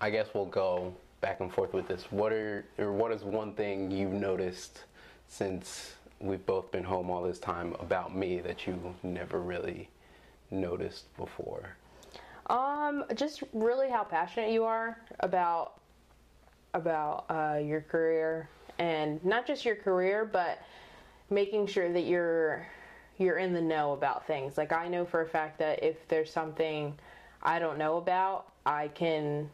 I 0.00 0.10
guess 0.10 0.28
we'll 0.34 0.46
go 0.46 0.92
back 1.20 1.40
and 1.40 1.52
forth 1.52 1.72
with 1.72 1.88
this. 1.88 2.04
What 2.10 2.32
are 2.32 2.64
or 2.78 2.92
what 2.92 3.12
is 3.12 3.22
one 3.24 3.52
thing 3.52 3.90
you've 3.90 4.12
noticed 4.12 4.84
since 5.28 5.94
we've 6.20 6.44
both 6.46 6.70
been 6.70 6.84
home 6.84 7.10
all 7.10 7.22
this 7.22 7.38
time 7.38 7.74
about 7.80 8.14
me 8.14 8.40
that 8.40 8.66
you 8.66 8.94
never 9.02 9.40
really 9.40 9.88
noticed 10.50 11.14
before? 11.16 11.76
Um, 12.48 13.04
just 13.14 13.42
really 13.52 13.90
how 13.90 14.04
passionate 14.04 14.50
you 14.52 14.64
are 14.64 14.98
about 15.20 15.80
about 16.74 17.24
uh, 17.30 17.58
your 17.62 17.80
career, 17.80 18.48
and 18.78 19.24
not 19.24 19.46
just 19.46 19.64
your 19.64 19.76
career, 19.76 20.24
but 20.24 20.60
making 21.30 21.66
sure 21.66 21.92
that 21.92 22.02
you're 22.02 22.66
you're 23.18 23.38
in 23.38 23.52
the 23.52 23.60
know 23.60 23.92
about 23.92 24.26
things. 24.26 24.56
Like 24.58 24.72
I 24.72 24.88
know 24.88 25.04
for 25.04 25.22
a 25.22 25.26
fact 25.26 25.58
that 25.58 25.82
if 25.82 26.06
there's 26.08 26.32
something 26.32 26.94
I 27.42 27.58
don't 27.58 27.78
know 27.78 27.96
about, 27.96 28.52
I 28.64 28.88
can 28.88 29.50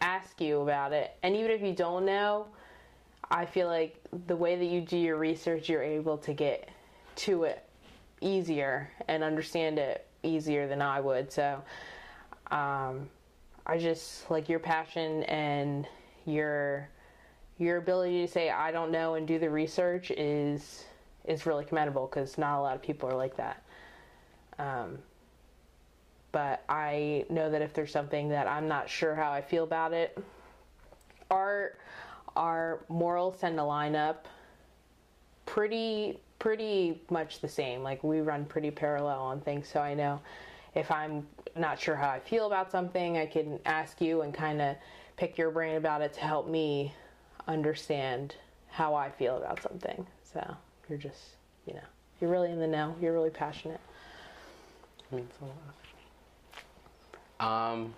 ask 0.00 0.40
you 0.40 0.60
about 0.60 0.92
it, 0.92 1.12
and 1.22 1.34
even 1.34 1.50
if 1.50 1.60
you 1.60 1.74
don't 1.74 2.04
know, 2.04 2.46
I 3.30 3.44
feel 3.44 3.66
like 3.66 4.00
the 4.26 4.36
way 4.36 4.56
that 4.56 4.64
you 4.64 4.80
do 4.80 4.96
your 4.96 5.16
research, 5.16 5.68
you're 5.68 5.82
able 5.82 6.16
to 6.18 6.32
get 6.32 6.68
to 7.16 7.44
it 7.44 7.64
easier 8.20 8.90
and 9.08 9.22
understand 9.22 9.78
it 9.78 10.06
easier 10.22 10.66
than 10.66 10.80
I 10.80 11.00
would. 11.00 11.30
So, 11.30 11.62
um, 12.50 13.08
I 13.66 13.76
just 13.78 14.30
like 14.30 14.48
your 14.48 14.60
passion 14.60 15.24
and 15.24 15.86
your 16.24 16.88
your 17.58 17.78
ability 17.78 18.24
to 18.24 18.32
say 18.32 18.50
I 18.50 18.70
don't 18.70 18.90
know 18.90 19.14
and 19.14 19.26
do 19.26 19.38
the 19.38 19.50
research 19.50 20.10
is 20.12 20.84
is 21.28 21.46
really 21.46 21.64
commendable 21.64 22.06
because 22.06 22.38
not 22.38 22.58
a 22.58 22.62
lot 22.62 22.74
of 22.74 22.82
people 22.82 23.08
are 23.08 23.16
like 23.16 23.36
that. 23.36 23.62
Um, 24.58 24.98
but 26.32 26.64
I 26.68 27.24
know 27.30 27.50
that 27.50 27.62
if 27.62 27.72
there's 27.74 27.92
something 27.92 28.28
that 28.30 28.46
I'm 28.46 28.68
not 28.68 28.88
sure 28.88 29.14
how 29.14 29.30
I 29.30 29.40
feel 29.40 29.64
about 29.64 29.92
it, 29.92 30.18
our 31.30 31.74
our 32.36 32.80
morals 32.88 33.40
tend 33.40 33.56
to 33.56 33.64
line 33.64 33.96
up 33.96 34.28
pretty 35.46 36.18
pretty 36.38 37.00
much 37.10 37.40
the 37.40 37.48
same. 37.48 37.82
Like 37.82 38.02
we 38.02 38.20
run 38.20 38.44
pretty 38.44 38.70
parallel 38.70 39.20
on 39.20 39.40
things, 39.40 39.68
so 39.68 39.80
I 39.80 39.94
know 39.94 40.20
if 40.74 40.90
I'm 40.90 41.26
not 41.56 41.80
sure 41.80 41.96
how 41.96 42.08
I 42.08 42.20
feel 42.20 42.46
about 42.46 42.70
something, 42.70 43.18
I 43.18 43.26
can 43.26 43.58
ask 43.66 44.00
you 44.00 44.22
and 44.22 44.32
kind 44.32 44.60
of 44.60 44.76
pick 45.16 45.36
your 45.36 45.50
brain 45.50 45.76
about 45.76 46.02
it 46.02 46.12
to 46.14 46.20
help 46.20 46.48
me 46.48 46.94
understand 47.48 48.34
how 48.68 48.94
I 48.94 49.10
feel 49.10 49.36
about 49.38 49.62
something. 49.62 50.06
So 50.22 50.56
you're 50.88 50.98
just, 50.98 51.20
you 51.66 51.74
know, 51.74 51.80
you're 52.20 52.30
really 52.30 52.50
in 52.50 52.58
the 52.58 52.66
know. 52.66 52.94
You're 53.00 53.12
really 53.12 53.30
passionate. 53.30 53.80
means 55.10 55.30
a 55.40 55.44
lot. 57.40 57.72
Um, 57.72 57.94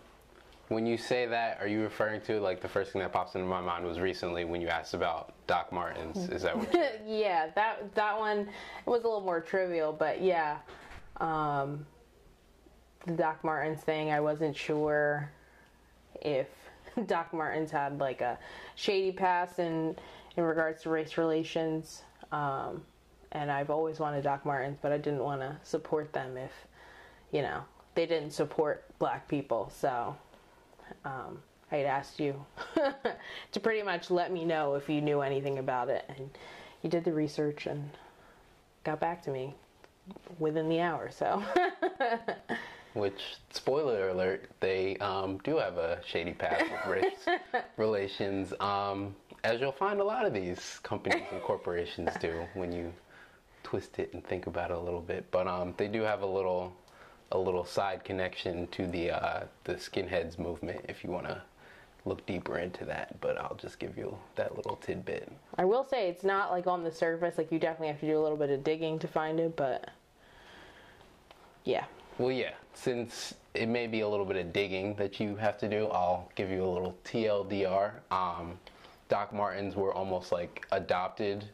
when 0.68 0.87
you 0.87 0.96
say 0.96 1.26
that, 1.26 1.59
are 1.61 1.66
you 1.66 1.83
referring 1.83 2.20
to 2.22 2.40
like 2.40 2.61
the 2.61 2.68
first 2.68 2.92
thing 2.92 3.03
that 3.03 3.12
pops 3.12 3.35
into 3.35 3.46
my 3.46 3.61
mind 3.61 3.85
was 3.85 3.98
recently 3.98 4.44
when 4.44 4.61
you 4.61 4.68
asked 4.68 4.94
about 4.94 5.33
Doc 5.46 5.72
Martens? 5.72 6.29
Is 6.29 6.42
that 6.42 6.57
what? 6.57 6.72
you're- 6.74 6.88
yeah, 7.07 7.48
that 7.55 7.94
that 7.94 8.18
one 8.18 8.48
was 8.87 9.03
a 9.03 9.07
little 9.07 9.20
more 9.22 9.40
trivial, 9.40 9.92
but 9.92 10.22
yeah, 10.22 10.59
um, 11.16 11.85
the 13.07 13.14
Doc 13.14 13.42
Martens 13.42 13.81
thing. 13.81 14.11
I 14.12 14.20
wasn't 14.20 14.57
sure 14.57 15.31
if 16.20 16.46
Doc 17.07 17.33
Martens 17.33 17.70
had 17.70 17.98
like 17.98 18.20
a 18.20 18.38
shady 18.76 19.11
past 19.12 19.59
in 19.59 19.96
in 20.37 20.44
regards 20.44 20.83
to 20.83 20.90
race 20.90 21.18
relations, 21.18 22.03
um, 22.33 22.83
and 23.33 23.51
I've 23.51 23.71
always 23.71 23.99
wanted 24.01 24.25
Doc 24.25 24.45
Martens, 24.45 24.79
but 24.81 24.93
I 24.93 24.99
didn't 24.99 25.23
want 25.23 25.40
to 25.40 25.57
support 25.62 26.12
them 26.12 26.37
if 26.37 26.53
you 27.33 27.43
know 27.43 27.62
they 27.95 28.07
didn't 28.07 28.33
support 28.33 28.85
black 28.99 29.29
people. 29.29 29.73
So 29.75 30.16
um, 31.05 31.43
I 31.71 31.77
had 31.77 31.87
asked 31.87 32.19
you 32.21 32.45
to 33.53 33.61
pretty 33.61 33.83
much 33.83 34.11
let 34.11 34.33
me 34.33 34.45
know 34.45 34.75
if 34.75 34.88
you 34.88 35.01
knew 35.01 35.21
anything 35.21 35.59
about 35.59 35.88
it, 35.88 36.05
and 36.09 36.31
you 36.83 36.90
did 36.90 37.05
the 37.05 37.12
research 37.12 37.66
and 37.66 37.90
got 38.85 39.01
back 39.01 39.23
to 39.25 39.31
me 39.31 39.55
within 40.38 40.69
the 40.69 40.81
hour. 40.81 41.11
So 41.11 41.43
Which, 42.95 43.37
spoiler 43.51 44.09
alert, 44.09 44.51
they 44.59 44.97
um, 44.97 45.38
do 45.45 45.59
have 45.59 45.77
a 45.79 46.01
shady 46.05 46.33
past 46.33 46.64
with 46.64 46.87
race 46.87 47.38
relations, 47.77 48.53
um, 48.59 49.14
as 49.44 49.61
you'll 49.61 49.72
find 49.72 50.00
a 50.00 50.05
lot 50.05 50.26
of 50.26 50.33
these 50.33 50.81
companies 50.83 51.22
and 51.33 51.42
corporations 51.42 52.11
do 52.20 52.46
when 52.55 52.72
you 52.72 52.92
twist 53.62 53.98
it 53.98 54.12
and 54.12 54.24
think 54.24 54.46
about 54.46 54.70
it 54.70 54.76
a 54.76 54.81
little 54.81 55.00
bit. 55.00 55.31
But 55.31 55.46
um, 55.46 55.74
they 55.76 55.88
do 55.88 56.03
have 56.03 56.22
a 56.22 56.26
little, 56.26 56.72
a 57.33 57.38
little 57.38 57.64
side 57.64 58.05
connection 58.05 58.66
to 58.68 58.87
the 58.87 59.11
uh, 59.12 59.44
the 59.64 59.74
skinheads 59.74 60.38
movement. 60.38 60.85
If 60.88 61.05
you 61.05 61.11
want 61.11 61.26
to 61.26 61.42
look 62.05 62.24
deeper 62.26 62.59
into 62.59 62.85
that, 62.87 63.20
but 63.20 63.38
I'll 63.38 63.57
just 63.57 63.79
give 63.79 63.96
you 63.96 64.16
that 64.37 64.57
little 64.57 64.76
tidbit. 64.76 65.31
I 65.59 65.64
will 65.64 65.85
say 65.85 66.09
it's 66.09 66.24
not 66.24 66.50
like 66.50 66.66
on 66.66 66.83
the 66.83 66.90
surface. 66.90 67.37
Like 67.38 67.53
you 67.53 67.59
definitely 67.59 67.88
have 67.88 68.00
to 68.00 68.07
do 68.07 68.18
a 68.18 68.22
little 68.22 68.38
bit 68.38 68.50
of 68.50 68.64
digging 68.64 68.98
to 69.00 69.09
find 69.09 69.38
it, 69.38 69.57
but 69.57 69.90
yeah. 71.64 71.85
Well, 72.18 72.33
yeah, 72.33 72.53
since 72.74 73.35
it 73.55 73.68
may 73.68 73.87
be 73.87 74.00
a 74.00 74.09
little 74.09 74.26
bit 74.26 74.37
of 74.37 74.53
digging 74.53 74.94
that 74.96 75.20
you 75.20 75.37
have 75.37 75.59
to 75.59 75.68
do, 75.68 75.87
I'll 75.87 76.31
give 76.35 76.50
you 76.50 76.64
a 76.64 76.68
little 76.68 76.96
TLDR. 77.05 77.92
Um, 78.11 78.59
Doc 79.11 79.35
Martens 79.35 79.77
were 79.77 79.92
almost 79.92 80.33
like 80.33 80.66
adopted 80.73 81.44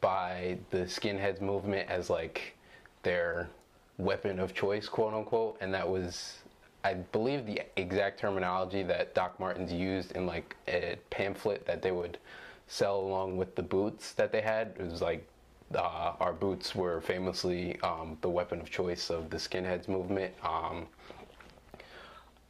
by 0.00 0.58
the 0.70 0.78
skinheads 0.78 1.40
movement 1.40 1.88
as 1.88 2.10
like 2.10 2.56
their 3.02 3.48
weapon 3.96 4.38
of 4.38 4.52
choice, 4.52 4.88
quote 4.88 5.14
unquote, 5.14 5.56
and 5.60 5.72
that 5.72 5.88
was, 5.88 6.38
I 6.84 6.94
believe, 6.94 7.46
the 7.46 7.62
exact 7.76 8.18
terminology 8.18 8.82
that 8.82 9.14
Doc 9.14 9.38
Martens 9.38 9.72
used 9.72 10.12
in 10.12 10.26
like 10.26 10.56
a 10.68 10.98
pamphlet 11.10 11.64
that 11.64 11.80
they 11.80 11.92
would 11.92 12.18
sell 12.66 12.98
along 13.00 13.36
with 13.36 13.54
the 13.54 13.62
boots 13.62 14.12
that 14.14 14.32
they 14.32 14.40
had. 14.40 14.74
It 14.78 14.90
was 14.90 15.00
like 15.00 15.26
uh, 15.74 16.14
our 16.18 16.32
boots 16.32 16.74
were 16.74 17.00
famously 17.00 17.80
um, 17.82 18.18
the 18.20 18.28
weapon 18.28 18.60
of 18.60 18.68
choice 18.68 19.10
of 19.10 19.30
the 19.30 19.36
skinheads 19.36 19.86
movement. 19.86 20.34
Um, 20.42 20.86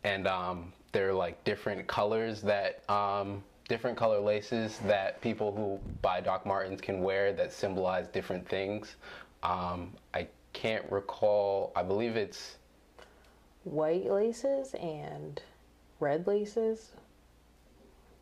and 0.05 0.26
um, 0.26 0.72
they're 0.92 1.12
like 1.12 1.42
different 1.44 1.87
colors 1.87 2.40
that 2.42 2.88
um, 2.88 3.42
different 3.70 3.96
color 3.96 4.18
laces 4.18 4.78
that 4.80 5.20
people 5.20 5.54
who 5.54 5.78
buy 6.02 6.20
Doc 6.20 6.44
Martens 6.44 6.80
can 6.80 7.02
wear 7.02 7.33
that 7.35 7.52
symbolize 7.52 8.09
different 8.09 8.46
things. 8.48 8.96
Um, 9.44 9.92
I 10.12 10.26
can't 10.52 10.85
recall. 10.90 11.72
I 11.76 11.85
believe 11.85 12.16
it's 12.16 12.56
White 13.62 14.11
laces 14.11 14.74
and 14.74 15.40
red 16.00 16.26
laces. 16.26 16.90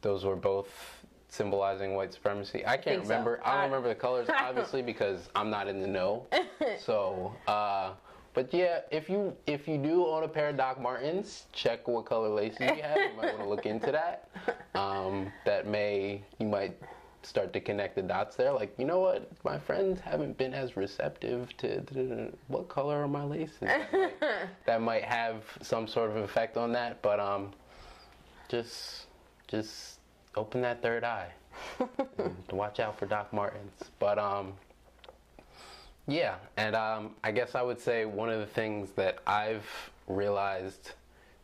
those 0.02 0.22
were 0.24 0.36
both 0.36 0.68
symbolizing 1.28 1.94
white 1.94 2.12
supremacy. 2.12 2.66
I 2.66 2.76
can't 2.76 2.84
think 2.84 3.02
remember. 3.04 3.40
I 3.42 3.50
I- 3.52 3.54
don't 3.62 3.64
remember 3.70 3.88
the 3.88 3.94
colors 3.94 4.28
obviously 4.38 4.82
because 4.82 5.30
I'm 5.34 5.48
not 5.48 5.66
in 5.66 5.80
the 5.80 5.86
know. 5.88 6.26
so, 6.78 7.34
uh, 7.46 7.92
but 8.38 8.54
yeah, 8.54 8.82
if 8.92 9.10
you 9.10 9.36
if 9.48 9.66
you 9.66 9.78
do 9.78 10.06
own 10.06 10.22
a 10.22 10.28
pair 10.28 10.50
of 10.50 10.56
Doc 10.56 10.80
Martens, 10.80 11.46
check 11.52 11.88
what 11.88 12.06
color 12.06 12.28
laces 12.28 12.60
you 12.60 12.82
have. 12.84 12.96
You 12.96 13.16
might 13.16 13.32
want 13.34 13.38
to 13.38 13.48
look 13.48 13.66
into 13.66 13.90
that. 13.90 14.28
Um, 14.76 15.32
that 15.44 15.66
may 15.66 16.22
you 16.38 16.46
might 16.46 16.80
start 17.24 17.52
to 17.54 17.60
connect 17.60 17.96
the 17.96 18.02
dots 18.02 18.36
there. 18.36 18.52
Like, 18.52 18.72
you 18.78 18.84
know 18.84 19.00
what? 19.00 19.28
My 19.42 19.58
friends 19.58 19.98
haven't 19.98 20.38
been 20.38 20.54
as 20.54 20.76
receptive 20.76 21.48
to, 21.56 21.80
to 21.80 22.32
what 22.46 22.68
color 22.68 23.02
are 23.02 23.08
my 23.08 23.24
laces. 23.24 23.58
That 23.58 23.92
might, 23.92 24.20
that 24.66 24.82
might 24.82 25.02
have 25.02 25.42
some 25.60 25.88
sort 25.88 26.10
of 26.10 26.18
effect 26.18 26.56
on 26.56 26.70
that. 26.74 27.02
But 27.02 27.18
um, 27.18 27.50
just 28.48 29.06
just 29.48 29.98
open 30.36 30.60
that 30.60 30.80
third 30.80 31.02
eye. 31.02 31.32
watch 32.52 32.78
out 32.78 33.00
for 33.00 33.06
Doc 33.06 33.32
Martens. 33.32 33.82
But 33.98 34.16
um, 34.16 34.52
yeah, 36.08 36.36
and 36.56 36.74
um, 36.74 37.10
I 37.22 37.30
guess 37.30 37.54
I 37.54 37.62
would 37.62 37.80
say 37.80 38.04
one 38.04 38.30
of 38.30 38.40
the 38.40 38.46
things 38.46 38.90
that 38.96 39.18
I've 39.26 39.68
realized 40.08 40.92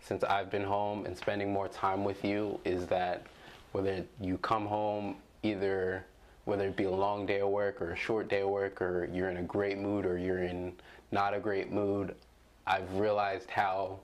since 0.01 0.25
I've 0.25 0.51
been 0.51 0.65
home 0.65 1.07
and 1.07 1.17
spending 1.17 1.53
more 1.53 1.69
time 1.69 2.03
with 2.03 2.25
you 2.25 2.59
is 2.65 2.87
that 2.89 3.27
whether 3.73 4.05
you 4.21 4.39
come 4.39 4.67
home 4.67 5.17
either 5.43 6.05
whether 6.45 6.67
it 6.67 6.77
be 6.77 6.85
a 6.85 6.91
long 6.91 7.27
day 7.27 7.41
of 7.41 7.49
work 7.49 7.81
or 7.81 7.93
a 7.93 7.97
short 7.97 8.29
day 8.29 8.43
of 8.43 8.49
work 8.49 8.83
or 8.83 9.09
you're 9.13 9.31
in 9.31 9.39
a 9.39 9.43
great 9.43 9.79
mood 9.79 10.05
or 10.05 10.19
you're 10.19 10.43
in 10.43 10.73
not 11.11 11.35
a 11.35 11.41
great 11.41 11.73
mood, 11.73 12.15
I've 12.67 12.93
realized 12.95 13.51
how 13.51 14.01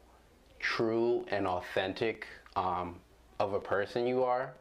true 0.58 1.24
and 1.28 1.46
authentic 1.46 2.26
um, 2.56 2.96
of 3.38 3.52
a 3.52 3.60
person 3.60 4.06
you 4.06 4.24
are. 4.24 4.52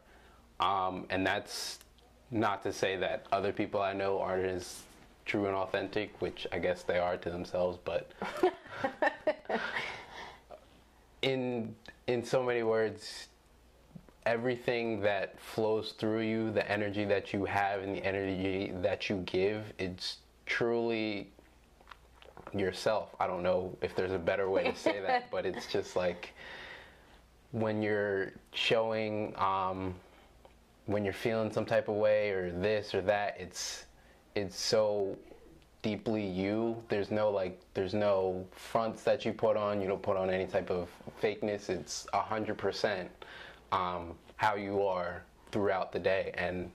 Um, 0.59 1.05
and 1.09 1.25
that's 1.25 1.79
not 2.31 2.63
to 2.63 2.73
say 2.73 2.97
that 2.97 3.25
other 3.31 3.53
people 3.53 3.81
I 3.81 3.93
know 3.93 4.19
aren't 4.19 4.45
as 4.45 4.81
true 5.29 5.45
and 5.45 5.55
authentic, 5.55 6.19
which 6.21 6.47
I 6.51 6.57
guess 6.57 6.81
they 6.81 6.97
are 6.97 7.15
to 7.15 7.29
themselves, 7.29 7.77
but 7.85 8.11
in 11.21 11.75
in 12.07 12.23
so 12.23 12.41
many 12.41 12.63
words, 12.63 13.27
everything 14.25 15.01
that 15.01 15.39
flows 15.39 15.91
through 15.91 16.21
you, 16.21 16.51
the 16.51 16.69
energy 16.69 17.05
that 17.05 17.31
you 17.31 17.45
have 17.45 17.83
and 17.83 17.95
the 17.95 18.03
energy 18.03 18.73
that 18.81 19.07
you 19.07 19.17
give, 19.27 19.71
it's 19.77 20.17
truly 20.47 21.29
yourself. 22.51 23.15
I 23.19 23.27
don't 23.27 23.43
know 23.43 23.77
if 23.83 23.95
there's 23.95 24.13
a 24.13 24.19
better 24.19 24.49
way 24.49 24.63
to 24.63 24.75
say 24.75 24.99
that, 24.99 25.29
but 25.31 25.45
it's 25.45 25.67
just 25.67 25.95
like 25.95 26.33
when 27.51 27.83
you're 27.83 28.33
showing 28.51 29.35
um, 29.37 29.93
when 30.87 31.03
you're 31.03 31.13
feeling 31.13 31.51
some 31.51 31.65
type 31.67 31.87
of 31.87 31.95
way 31.97 32.31
or 32.31 32.51
this 32.51 32.95
or 32.95 33.01
that, 33.01 33.37
it's 33.39 33.85
it's 34.35 34.59
so 34.59 35.17
deeply 35.81 36.25
you. 36.25 36.81
There's 36.89 37.11
no 37.11 37.29
like 37.29 37.59
there's 37.73 37.93
no 37.93 38.45
fronts 38.51 39.03
that 39.03 39.25
you 39.25 39.33
put 39.33 39.57
on. 39.57 39.81
You 39.81 39.87
don't 39.87 40.01
put 40.01 40.17
on 40.17 40.29
any 40.29 40.45
type 40.45 40.69
of 40.69 40.89
fakeness. 41.21 41.69
It's 41.69 42.07
a 42.13 42.21
hundred 42.21 42.57
percent 42.57 43.09
um, 43.71 44.13
how 44.35 44.55
you 44.55 44.83
are 44.83 45.23
throughout 45.51 45.91
the 45.91 45.99
day. 45.99 46.31
And 46.35 46.71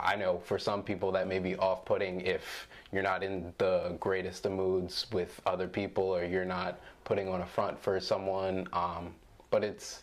I 0.00 0.16
know 0.16 0.38
for 0.44 0.58
some 0.58 0.82
people 0.82 1.12
that 1.12 1.28
may 1.28 1.38
be 1.38 1.56
off-putting 1.56 2.22
if 2.22 2.68
you're 2.92 3.02
not 3.02 3.22
in 3.22 3.52
the 3.58 3.96
greatest 4.00 4.44
of 4.44 4.52
moods 4.52 5.06
with 5.12 5.40
other 5.46 5.68
people 5.68 6.04
or 6.04 6.24
you're 6.24 6.44
not 6.44 6.80
putting 7.04 7.28
on 7.28 7.42
a 7.42 7.46
front 7.46 7.78
for 7.78 8.00
someone. 8.00 8.66
Um, 8.72 9.14
but 9.50 9.62
it's 9.64 10.02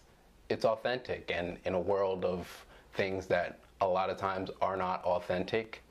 it's 0.50 0.66
authentic, 0.66 1.32
and 1.34 1.58
in 1.66 1.74
a 1.74 1.80
world 1.80 2.26
of 2.26 2.48
things 2.94 3.26
that 3.28 3.60
a 3.80 3.88
lot 3.88 4.10
of 4.10 4.18
times 4.18 4.50
are 4.62 4.76
not 4.76 5.04
authentic, 5.04 5.82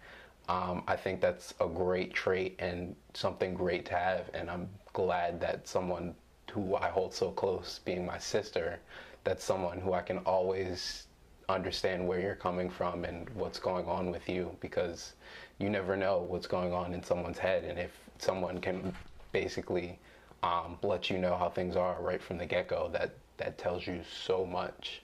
um, 0.51 0.83
I 0.89 0.97
think 0.97 1.21
that's 1.21 1.55
a 1.61 1.69
great 1.69 2.13
trait 2.13 2.57
and 2.59 2.97
something 3.15 3.55
great 3.55 3.87
to 3.87 3.95
have. 3.95 4.29
And 4.35 4.51
I'm 4.51 4.69
glad 4.93 5.41
that 5.41 5.69
someone 5.69 6.13
who 6.51 6.75
I 6.75 6.89
hold 6.89 7.15
so 7.15 7.31
close, 7.31 7.79
being 7.85 8.05
my 8.05 8.19
sister, 8.19 8.81
that's 9.23 9.45
someone 9.45 9.81
who 9.81 9.93
I 9.93 10.03
can 10.03 10.19
always 10.19 11.07
understand 11.49 12.07
where 12.07 12.19
you're 12.19 12.35
coming 12.35 12.69
from 12.69 13.05
and 13.05 13.31
what's 13.31 13.61
going 13.61 13.87
on 13.87 14.11
with 14.11 14.29
you 14.29 14.57
because 14.59 15.13
you 15.59 15.71
never 15.71 15.97
know 15.97 16.27
what's 16.29 16.49
going 16.49 16.73
on 16.73 16.95
in 16.95 17.03
someone's 17.05 17.39
head. 17.39 17.63
And 17.63 17.79
if 17.79 17.93
someone 18.19 18.59
can 18.59 18.93
basically 19.31 20.01
um, 20.43 20.79
let 20.83 21.11
you 21.11 21.19
know 21.19 21.37
how 21.37 21.49
things 21.49 21.77
are 21.77 21.97
right 22.01 22.21
from 22.21 22.39
the 22.39 22.47
get 22.47 22.67
go, 22.67 22.91
that, 22.93 23.15
that 23.37 23.57
tells 23.57 23.87
you 23.87 24.01
so 24.25 24.45
much. 24.45 25.01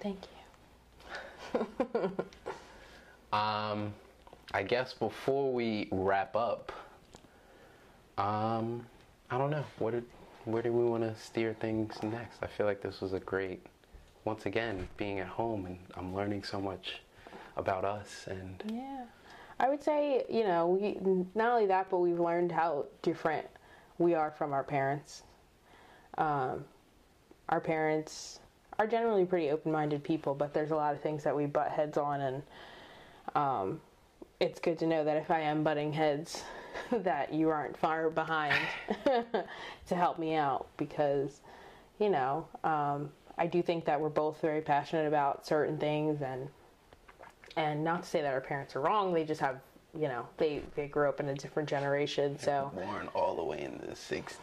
Thank 0.00 0.20
you. 1.52 2.10
Um, 3.30 3.92
I 4.52 4.62
guess 4.62 4.94
before 4.94 5.52
we 5.52 5.88
wrap 5.92 6.34
up, 6.34 6.72
um, 8.16 8.86
I 9.30 9.38
don't 9.38 9.50
know. 9.50 9.64
What 9.78 9.92
did, 9.92 10.04
where 10.44 10.62
do 10.62 10.72
we 10.72 10.84
want 10.84 11.02
to 11.02 11.14
steer 11.20 11.54
things 11.60 12.02
next? 12.02 12.42
I 12.42 12.46
feel 12.46 12.66
like 12.66 12.80
this 12.80 13.00
was 13.00 13.12
a 13.12 13.20
great, 13.20 13.64
once 14.24 14.46
again, 14.46 14.88
being 14.96 15.20
at 15.20 15.26
home 15.26 15.66
and 15.66 15.78
I'm 15.96 16.14
learning 16.14 16.44
so 16.44 16.60
much 16.60 17.00
about 17.56 17.84
us 17.84 18.26
and 18.28 18.62
Yeah. 18.66 19.04
I 19.60 19.68
would 19.68 19.82
say, 19.82 20.24
you 20.30 20.44
know, 20.44 20.68
we 20.68 20.98
not 21.34 21.50
only 21.52 21.66
that, 21.66 21.90
but 21.90 21.98
we've 21.98 22.20
learned 22.20 22.52
how 22.52 22.86
different 23.02 23.46
we 23.98 24.14
are 24.14 24.30
from 24.30 24.52
our 24.52 24.62
parents. 24.62 25.24
Um, 26.16 26.64
our 27.48 27.60
parents 27.60 28.38
are 28.78 28.86
generally 28.86 29.24
pretty 29.24 29.50
open-minded 29.50 30.04
people, 30.04 30.34
but 30.34 30.54
there's 30.54 30.70
a 30.70 30.76
lot 30.76 30.94
of 30.94 31.00
things 31.00 31.24
that 31.24 31.34
we 31.34 31.46
butt 31.46 31.70
heads 31.72 31.98
on, 31.98 32.20
and 32.20 32.42
um, 33.34 33.80
it's 34.40 34.60
good 34.60 34.78
to 34.78 34.86
know 34.86 35.04
that 35.04 35.16
if 35.16 35.30
I 35.30 35.40
am 35.40 35.64
butting 35.64 35.92
heads, 35.92 36.44
that 36.92 37.32
you 37.32 37.48
aren't 37.48 37.76
far 37.76 38.10
behind 38.10 38.54
to 39.04 39.94
help 39.94 40.18
me 40.18 40.34
out 40.34 40.66
because, 40.76 41.40
you 41.98 42.08
know, 42.08 42.46
um, 42.62 43.10
I 43.36 43.46
do 43.46 43.62
think 43.62 43.84
that 43.86 44.00
we're 44.00 44.08
both 44.08 44.40
very 44.40 44.60
passionate 44.60 45.06
about 45.06 45.46
certain 45.46 45.78
things 45.78 46.22
and 46.22 46.48
and 47.56 47.82
not 47.82 48.04
to 48.04 48.08
say 48.08 48.22
that 48.22 48.32
our 48.32 48.40
parents 48.40 48.76
are 48.76 48.80
wrong. 48.80 49.12
They 49.12 49.24
just 49.24 49.40
have 49.40 49.60
you 49.98 50.06
know 50.06 50.26
they 50.36 50.62
they 50.76 50.86
grew 50.86 51.08
up 51.08 51.18
in 51.18 51.28
a 51.28 51.34
different 51.34 51.68
generation 51.68 52.38
so. 52.38 52.70
Born 52.74 53.08
all 53.14 53.34
the 53.34 53.44
way 53.44 53.62
in 53.62 53.78
the 53.78 53.94
60s. 53.94 54.34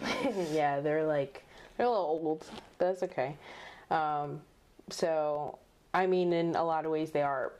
yeah 0.53 0.79
they're 0.81 1.05
like 1.05 1.45
they're 1.77 1.85
a 1.85 1.89
little 1.89 2.05
old. 2.05 2.45
That's 2.77 3.03
okay. 3.03 3.37
Um, 3.91 4.41
so 4.89 5.57
i 5.93 6.05
mean 6.05 6.33
in 6.33 6.55
a 6.55 6.63
lot 6.63 6.85
of 6.85 6.91
ways 6.91 7.11
they 7.11 7.21
are 7.21 7.53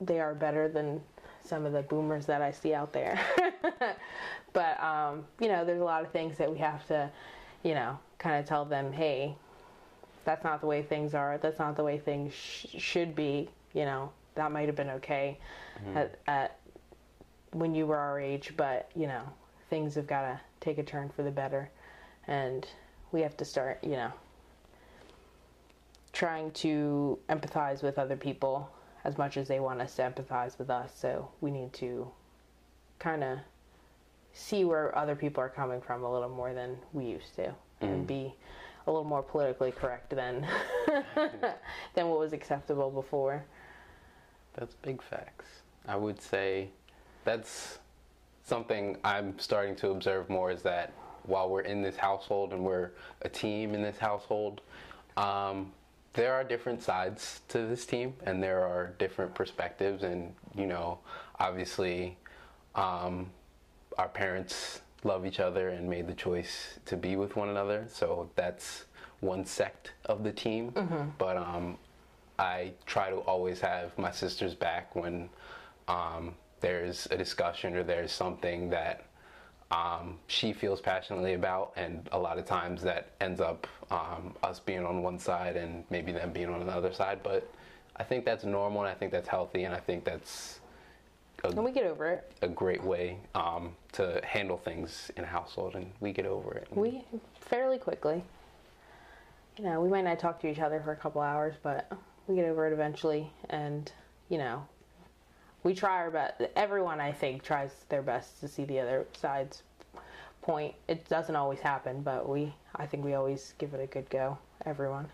they 0.00 0.20
are 0.20 0.34
better 0.34 0.68
than 0.68 1.00
some 1.46 1.64
of 1.64 1.72
the 1.72 1.82
boomers 1.82 2.26
that 2.26 2.42
i 2.42 2.50
see 2.50 2.74
out 2.74 2.92
there. 2.92 3.20
But 4.52 4.82
um, 4.82 5.26
you 5.38 5.48
know 5.48 5.66
there's 5.66 5.82
a 5.82 5.84
lot 5.84 6.02
of 6.02 6.10
things 6.12 6.38
that 6.38 6.50
we 6.50 6.56
have 6.58 6.86
to 6.86 7.10
you 7.62 7.74
know 7.74 7.98
kind 8.18 8.36
of 8.40 8.46
tell 8.46 8.64
them 8.64 8.90
hey 8.90 9.36
that's 10.24 10.42
not 10.44 10.60
the 10.62 10.66
way 10.66 10.82
things 10.82 11.14
are. 11.14 11.38
That's 11.38 11.58
not 11.58 11.76
the 11.76 11.84
way 11.84 11.98
things 11.98 12.32
sh- 12.32 12.66
should 12.78 13.14
be 13.14 13.50
you 13.74 13.84
know? 13.84 14.10
That 14.34 14.52
might 14.52 14.66
have 14.66 14.76
been 14.76 14.90
okay 14.90 15.38
at, 15.94 16.18
at 16.26 16.58
when 17.52 17.74
you 17.74 17.86
were 17.86 17.98
our 17.98 18.18
age 18.18 18.54
but 18.56 18.90
you 18.94 19.06
know 19.06 19.22
things 19.68 19.94
have 19.94 20.06
got 20.06 20.22
to 20.22 20.40
take 20.60 20.78
a 20.78 20.82
turn 20.82 21.10
for 21.10 21.22
the 21.22 21.30
better. 21.30 21.70
And 22.26 22.66
we 23.12 23.20
have 23.20 23.36
to 23.36 23.44
start 23.44 23.78
you 23.82 23.96
know 23.96 24.10
trying 26.14 26.50
to 26.52 27.18
empathize 27.28 27.82
with 27.82 27.98
other 27.98 28.16
people 28.16 28.70
as 29.06 29.16
much 29.16 29.36
as 29.36 29.46
they 29.46 29.60
want 29.60 29.80
us 29.80 29.94
to 29.94 30.02
empathize 30.02 30.58
with 30.58 30.68
us 30.68 30.90
so 30.94 31.30
we 31.40 31.50
need 31.50 31.72
to 31.72 32.10
kind 32.98 33.22
of 33.22 33.38
see 34.32 34.64
where 34.64 34.96
other 34.98 35.14
people 35.14 35.40
are 35.40 35.48
coming 35.48 35.80
from 35.80 36.02
a 36.02 36.12
little 36.12 36.28
more 36.28 36.52
than 36.52 36.76
we 36.92 37.04
used 37.04 37.34
to 37.36 37.54
and 37.80 38.06
be 38.06 38.34
a 38.86 38.90
little 38.90 39.04
more 39.04 39.22
politically 39.22 39.70
correct 39.70 40.10
than 40.10 40.46
than 41.94 42.08
what 42.08 42.18
was 42.18 42.32
acceptable 42.32 42.90
before 42.90 43.44
That's 44.54 44.74
big 44.74 45.00
facts. 45.02 45.46
I 45.86 45.96
would 45.96 46.20
say 46.20 46.70
that's 47.24 47.78
something 48.44 48.96
I'm 49.04 49.38
starting 49.38 49.76
to 49.76 49.90
observe 49.90 50.28
more 50.28 50.50
is 50.50 50.62
that 50.62 50.92
while 51.24 51.48
we're 51.48 51.60
in 51.62 51.80
this 51.82 51.96
household 51.96 52.52
and 52.52 52.64
we're 52.64 52.90
a 53.22 53.28
team 53.28 53.74
in 53.74 53.82
this 53.82 53.98
household, 53.98 54.62
um, 55.16 55.72
there 56.16 56.34
are 56.34 56.42
different 56.42 56.82
sides 56.82 57.40
to 57.48 57.66
this 57.66 57.86
team 57.86 58.14
and 58.24 58.42
there 58.42 58.64
are 58.64 58.94
different 58.98 59.34
perspectives. 59.34 60.02
And, 60.02 60.34
you 60.54 60.66
know, 60.66 60.98
obviously, 61.38 62.16
um, 62.74 63.30
our 63.98 64.08
parents 64.08 64.80
love 65.04 65.26
each 65.26 65.40
other 65.40 65.68
and 65.68 65.88
made 65.88 66.08
the 66.08 66.14
choice 66.14 66.78
to 66.86 66.96
be 66.96 67.16
with 67.16 67.36
one 67.36 67.50
another. 67.50 67.86
So 67.88 68.30
that's 68.34 68.86
one 69.20 69.44
sect 69.44 69.92
of 70.06 70.24
the 70.24 70.32
team. 70.32 70.72
But 71.18 71.36
um, 71.36 71.76
I 72.38 72.72
try 72.86 73.10
to 73.10 73.16
always 73.18 73.60
have 73.60 73.96
my 73.98 74.10
sister's 74.10 74.54
back 74.54 74.96
when 74.96 75.28
um, 75.88 76.34
there's 76.60 77.06
a 77.10 77.16
discussion 77.16 77.76
or 77.76 77.82
there's 77.84 78.12
something 78.12 78.70
that 78.70 79.04
um, 79.70 80.18
she 80.28 80.52
feels 80.52 80.80
passionately 80.80 81.34
about, 81.34 81.72
and 81.76 82.08
a 82.12 82.18
lot 82.18 82.38
of 82.38 82.44
times 82.44 82.82
that 82.82 83.10
ends 83.20 83.40
up 83.40 83.66
um, 83.90 84.34
us 84.42 84.60
being 84.60 84.84
on 84.84 85.02
one 85.02 85.18
side 85.18 85.56
and 85.56 85.84
maybe 85.90 86.12
them 86.12 86.32
being 86.32 86.48
on 86.48 86.62
another 86.62 86.92
side. 86.92 87.20
But 87.22 87.48
I 87.96 88.04
think 88.04 88.24
that's 88.24 88.44
normal, 88.44 88.82
and 88.82 88.90
I 88.90 88.94
think 88.94 89.12
that's 89.12 89.28
healthy, 89.28 89.64
and 89.64 89.74
I 89.74 89.80
think 89.80 90.04
that's 90.04 90.60
and 91.44 91.64
we 91.64 91.70
get 91.70 91.84
over 91.84 92.10
it 92.10 92.32
a 92.42 92.48
great 92.48 92.82
way 92.82 93.18
um, 93.34 93.76
to 93.92 94.20
handle 94.24 94.56
things 94.56 95.10
in 95.16 95.22
a 95.24 95.26
household, 95.26 95.74
and 95.76 95.90
we 96.00 96.12
get 96.12 96.26
over 96.26 96.54
it. 96.54 96.66
we 96.72 97.04
fairly 97.38 97.78
quickly 97.78 98.24
you 99.56 99.64
know 99.64 99.80
we 99.80 99.88
might 99.88 100.04
not 100.04 100.18
talk 100.18 100.40
to 100.40 100.48
each 100.48 100.58
other 100.58 100.80
for 100.80 100.92
a 100.92 100.96
couple 100.96 101.20
hours 101.20 101.54
but 101.62 101.90
we 102.26 102.34
get 102.34 102.44
over 102.44 102.66
it 102.66 102.72
eventually 102.72 103.30
and 103.50 103.92
you 104.28 104.38
know 104.38 104.66
we 105.66 105.74
try 105.74 105.96
our 105.96 106.10
best 106.12 106.40
everyone 106.54 107.00
i 107.00 107.10
think 107.10 107.42
tries 107.42 107.72
their 107.88 108.00
best 108.02 108.38
to 108.40 108.46
see 108.46 108.64
the 108.64 108.78
other 108.78 109.04
side's 109.18 109.64
point 110.40 110.72
it 110.86 111.08
doesn't 111.08 111.34
always 111.34 111.58
happen 111.58 112.00
but 112.02 112.28
we 112.28 112.54
i 112.76 112.86
think 112.86 113.04
we 113.04 113.14
always 113.14 113.52
give 113.58 113.74
it 113.74 113.80
a 113.80 113.86
good 113.86 114.08
go 114.08 114.38
everyone 114.64 115.08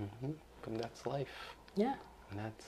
Mhm. 0.00 0.34
And 0.66 0.80
that's 0.80 1.06
life. 1.06 1.54
yeah 1.76 1.94
And 2.30 2.40
that's 2.40 2.66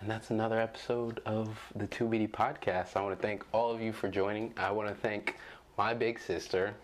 and 0.00 0.08
that's 0.10 0.30
another 0.30 0.60
episode 0.60 1.20
of 1.26 1.58
the 1.74 1.86
2BD 1.86 2.28
podcast. 2.28 2.94
I 2.96 3.02
want 3.02 3.16
to 3.18 3.22
thank 3.26 3.44
all 3.52 3.70
of 3.72 3.80
you 3.80 3.92
for 3.92 4.08
joining. 4.08 4.52
I 4.56 4.70
want 4.70 4.88
to 4.88 4.94
thank 4.94 5.36
my 5.78 5.92
big 5.94 6.18
sister 6.20 6.74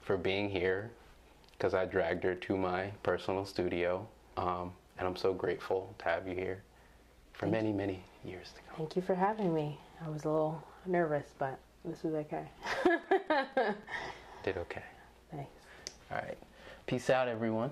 for 0.00 0.16
being 0.16 0.48
here 0.50 0.90
because 1.52 1.74
I 1.74 1.84
dragged 1.84 2.24
her 2.24 2.34
to 2.34 2.56
my 2.56 2.90
personal 3.02 3.44
studio. 3.44 4.06
Um, 4.36 4.72
and 4.98 5.06
I'm 5.08 5.16
so 5.16 5.32
grateful 5.34 5.94
to 5.98 6.04
have 6.06 6.26
you 6.26 6.34
here 6.34 6.62
for 7.34 7.46
many, 7.46 7.72
many 7.72 8.02
years 8.24 8.52
to 8.54 8.60
come. 8.68 8.76
thank 8.78 8.96
you 8.96 9.02
for 9.02 9.14
having 9.14 9.54
me 9.54 9.78
i 10.04 10.08
was 10.08 10.24
a 10.24 10.28
little 10.28 10.62
nervous 10.86 11.26
but 11.38 11.58
this 11.84 12.02
was 12.02 12.14
okay 12.14 12.44
Did 14.44 14.56
okay. 14.56 14.82
thanks 15.30 15.62
All 16.10 16.18
right. 16.18 16.38
Peace 16.86 17.10
out, 17.10 17.28
everyone. 17.28 17.70